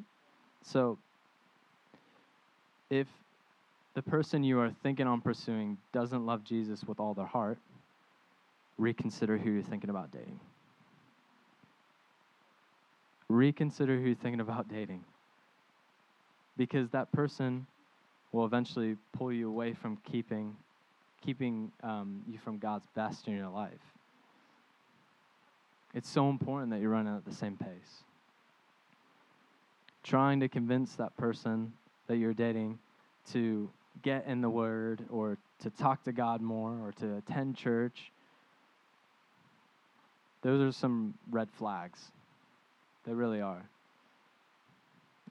So, 0.64 1.00
if 2.90 3.08
the 4.00 4.10
person 4.10 4.46
you 4.46 4.58
are 4.62 4.72
thinking 4.82 5.08
on 5.08 5.20
pursuing 5.20 5.78
doesn't 5.92 6.26
love 6.26 6.46
Jesus 6.46 6.86
with 6.86 7.02
all 7.02 7.14
their 7.14 7.26
heart, 7.26 7.58
reconsider 8.78 9.38
who 9.38 9.52
you're 9.52 9.62
thinking 9.62 9.90
about 9.90 10.10
dating. 10.10 10.40
Reconsider 13.28 13.98
who 13.98 14.06
you're 14.06 14.16
thinking 14.16 14.40
about 14.40 14.70
dating. 14.70 15.04
Because 16.56 16.90
that 16.92 17.12
person 17.12 17.68
will 18.32 18.46
eventually 18.46 18.96
pull 19.12 19.34
you 19.34 19.50
away 19.50 19.74
from 19.74 19.98
keeping, 20.10 20.56
keeping 21.22 21.70
um, 21.84 22.22
you 22.26 22.38
from 22.38 22.58
God's 22.58 22.88
best 22.96 23.28
in 23.28 23.36
your 23.36 23.50
life. 23.50 23.84
It's 25.94 26.08
so 26.08 26.30
important 26.30 26.72
that 26.72 26.80
you're 26.80 26.92
running 26.92 27.14
at 27.14 27.26
the 27.26 27.36
same 27.36 27.58
pace. 27.58 28.06
Trying 30.06 30.40
to 30.40 30.48
convince 30.48 30.96
that 30.96 31.18
person 31.18 31.74
that 32.08 32.16
you're 32.16 32.34
dating 32.34 32.80
to 33.34 33.70
get 34.02 34.26
in 34.28 34.42
the 34.42 34.50
Word 34.50 35.04
or 35.10 35.38
to 35.62 35.70
talk 35.70 36.04
to 36.06 36.12
God 36.12 36.42
more 36.42 36.72
or 36.72 36.92
to 37.00 37.18
attend 37.18 37.56
church, 37.56 38.12
those 40.42 40.62
are 40.62 40.72
some 40.72 41.14
red 41.30 41.50
flags. 41.58 42.00
They 43.06 43.14
really 43.14 43.42
are. 43.42 43.64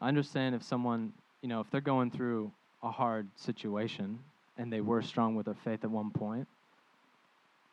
I 0.00 0.08
understand 0.08 0.54
if 0.54 0.62
someone, 0.62 1.12
you 1.42 1.48
know, 1.48 1.60
if 1.60 1.70
they're 1.70 1.80
going 1.80 2.10
through 2.10 2.52
a 2.82 2.90
hard 2.90 3.26
situation 3.36 4.18
and 4.56 4.72
they 4.72 4.80
were 4.80 5.02
strong 5.02 5.34
with 5.34 5.46
their 5.46 5.56
faith 5.64 5.84
at 5.84 5.90
one 5.90 6.10
point, 6.10 6.46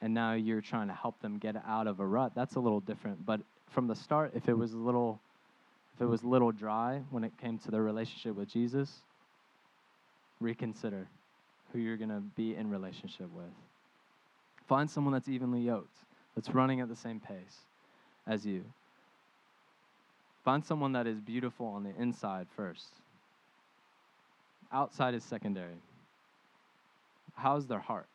and 0.02 0.14
now 0.14 0.34
you're 0.34 0.62
trying 0.62 0.88
to 0.88 0.94
help 0.94 1.20
them 1.22 1.38
get 1.38 1.56
out 1.68 1.88
of 1.88 2.00
a 2.00 2.06
rut, 2.06 2.34
that's 2.36 2.56
a 2.56 2.60
little 2.60 2.80
different. 2.80 3.26
But 3.26 3.42
from 3.70 3.88
the 3.88 3.96
start, 3.96 4.32
if 4.36 4.48
it 4.48 4.58
was 4.58 4.74
a 4.74 4.78
little 4.78 5.20
if 5.96 6.02
it 6.02 6.06
was 6.06 6.24
a 6.24 6.28
little 6.28 6.52
dry 6.52 7.02
when 7.10 7.24
it 7.24 7.32
came 7.42 7.58
to 7.60 7.72
their 7.72 7.82
relationship 7.82 8.36
with 8.36 8.50
Jesus, 8.50 9.02
reconsider 10.46 11.08
who 11.74 11.80
you're 11.80 11.98
going 11.98 12.10
to 12.10 12.22
be 12.36 12.56
in 12.56 12.70
relationship 12.70 13.28
with. 13.34 13.52
Find 14.68 14.90
someone 14.90 15.14
that's 15.14 15.28
evenly 15.28 15.62
yoked, 15.62 15.98
that's 16.36 16.50
running 16.50 16.80
at 16.80 16.88
the 16.88 16.96
same 16.96 17.20
pace 17.20 17.66
as 18.28 18.46
you. 18.46 18.64
Find 20.44 20.64
someone 20.64 20.94
that 20.94 21.08
is 21.08 21.20
beautiful 21.20 21.66
on 21.66 21.84
the 21.84 21.94
inside 22.00 22.48
first. 22.56 22.90
Outside 24.72 25.16
is 25.16 25.24
secondary. 25.24 25.82
How's 27.36 27.66
their 27.68 27.80
heart? 27.80 28.08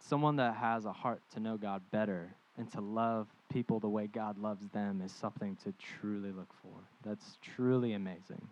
Someone 0.00 0.36
that 0.36 0.56
has 0.56 0.84
a 0.84 0.92
heart 0.92 1.20
to 1.34 1.40
know 1.40 1.56
God 1.56 1.82
better 1.92 2.34
and 2.56 2.70
to 2.72 2.80
love 2.80 3.28
people 3.52 3.78
the 3.78 3.88
way 3.88 4.08
God 4.08 4.38
loves 4.38 4.66
them 4.72 5.00
is 5.04 5.12
something 5.12 5.56
to 5.64 5.72
truly 6.00 6.32
look 6.32 6.52
for. 6.62 6.72
That's 7.04 7.38
truly 7.54 7.92
amazing. 7.92 8.48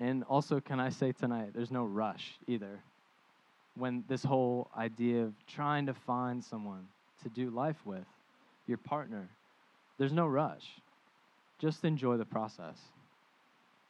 And 0.00 0.24
also, 0.24 0.60
can 0.60 0.80
I 0.80 0.88
say 0.88 1.12
tonight, 1.12 1.50
there's 1.54 1.70
no 1.70 1.84
rush 1.84 2.38
either. 2.46 2.80
When 3.76 4.04
this 4.08 4.22
whole 4.22 4.70
idea 4.76 5.22
of 5.22 5.34
trying 5.46 5.86
to 5.86 5.94
find 5.94 6.42
someone 6.42 6.86
to 7.22 7.28
do 7.28 7.50
life 7.50 7.76
with, 7.84 8.04
your 8.66 8.78
partner, 8.78 9.28
there's 9.98 10.12
no 10.12 10.26
rush. 10.26 10.64
Just 11.58 11.84
enjoy 11.84 12.16
the 12.16 12.24
process. 12.24 12.78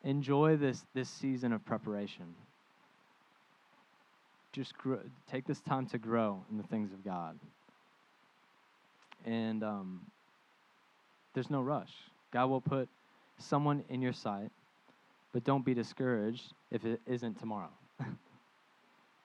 Enjoy 0.05 0.57
this, 0.57 0.85
this 0.95 1.09
season 1.09 1.53
of 1.53 1.65
preparation. 1.65 2.35
Just 4.53 4.77
grow, 4.77 4.99
take 5.31 5.47
this 5.47 5.61
time 5.61 5.87
to 5.87 5.99
grow 5.99 6.45
in 6.51 6.59
the 6.59 6.65
things 6.65 6.93
of 6.93 7.05
God. 7.05 7.39
And 9.25 9.63
um, 9.63 10.01
there's 11.35 11.49
no 11.49 11.63
rush. 11.63 11.93
God 12.33 12.47
will 12.47 12.61
put 12.61 12.89
someone 13.39 13.85
in 13.89 14.03
your 14.03 14.13
sight 14.13 14.51
but 15.33 15.45
don't 15.45 15.65
be 15.65 15.75
discouraged 15.75 16.53
if 16.71 16.85
it 16.85 17.01
isn't 17.07 17.39
tomorrow. 17.39 17.71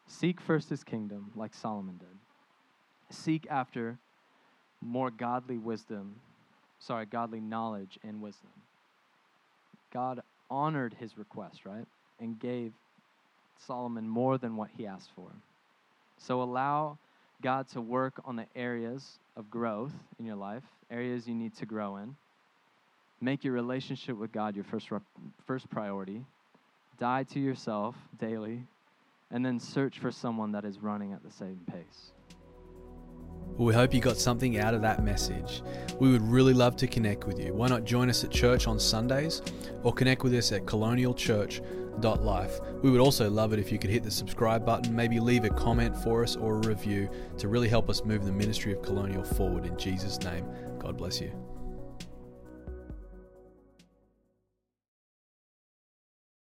Seek 0.08 0.40
first 0.40 0.70
his 0.70 0.84
kingdom, 0.84 1.32
like 1.36 1.54
Solomon 1.54 1.98
did. 1.98 3.16
Seek 3.16 3.46
after 3.50 3.98
more 4.82 5.12
godly 5.12 5.58
wisdom, 5.58 6.16
sorry, 6.80 7.06
godly 7.06 7.42
knowledge 7.42 8.00
and 8.04 8.22
wisdom. 8.22 8.52
God 9.92 10.22
honored 10.50 10.96
his 11.00 11.18
request, 11.18 11.66
right? 11.66 11.86
And 12.20 12.40
gave 12.40 12.74
Solomon 13.58 14.08
more 14.08 14.38
than 14.38 14.56
what 14.56 14.70
he 14.78 14.86
asked 14.86 15.10
for. 15.16 15.32
So 16.18 16.42
allow 16.42 16.98
God 17.42 17.68
to 17.70 17.82
work 17.82 18.22
on 18.26 18.36
the 18.36 18.48
areas 18.56 19.20
of 19.36 19.50
growth 19.50 19.94
in 20.20 20.26
your 20.26 20.36
life, 20.36 20.64
areas 20.90 21.28
you 21.28 21.36
need 21.36 21.56
to 21.58 21.66
grow 21.66 21.98
in 21.98 22.16
Make 23.20 23.44
your 23.44 23.54
relationship 23.54 24.16
with 24.18 24.32
God 24.32 24.56
your 24.56 24.64
first, 24.66 24.90
first 25.46 25.70
priority. 25.70 26.24
Die 27.00 27.24
to 27.24 27.40
yourself 27.40 27.96
daily, 28.20 28.64
and 29.32 29.46
then 29.46 29.60
search 29.60 30.00
for 30.00 30.12
someone 30.12 30.52
that 30.52 30.66
is 30.66 30.80
running 30.80 31.14
at 31.14 31.24
the 31.24 31.32
same 31.32 31.60
pace. 31.72 32.12
Well, 33.56 33.66
we 33.66 33.74
hope 33.74 33.94
you 33.94 34.02
got 34.02 34.18
something 34.18 34.60
out 34.60 34.74
of 34.74 34.82
that 34.82 35.04
message. 35.04 35.64
We 36.00 36.12
would 36.12 36.22
really 36.22 36.54
love 36.54 36.76
to 36.78 36.88
connect 36.88 37.26
with 37.26 37.40
you. 37.40 37.54
Why 37.54 37.68
not 37.68 37.86
join 37.86 38.10
us 38.10 38.24
at 38.24 38.30
church 38.30 38.68
on 38.68 38.80
Sundays 38.80 39.42
or 39.84 39.94
connect 39.94 40.22
with 40.24 40.34
us 40.36 40.52
at 40.52 40.66
colonialchurch.life? 40.66 42.60
We 42.84 42.92
would 42.92 43.02
also 43.02 43.30
love 43.32 43.54
it 43.54 43.60
if 43.60 43.72
you 43.72 43.80
could 43.80 43.90
hit 43.90 44.04
the 44.04 44.12
subscribe 44.12 44.64
button, 44.64 44.96
maybe 44.96 45.20
leave 45.20 45.44
a 45.44 45.50
comment 45.50 45.96
for 45.98 46.22
us 46.24 46.36
or 46.36 46.58
a 46.58 46.68
review 46.68 47.10
to 47.40 47.48
really 47.48 47.68
help 47.68 47.90
us 47.90 48.04
move 48.06 48.26
the 48.26 48.32
ministry 48.32 48.74
of 48.74 48.84
Colonial 48.84 49.24
forward 49.24 49.66
in 49.66 49.76
Jesus' 49.76 50.20
name. 50.20 50.46
God 50.78 50.96
bless 50.96 51.20
you. 51.20 51.32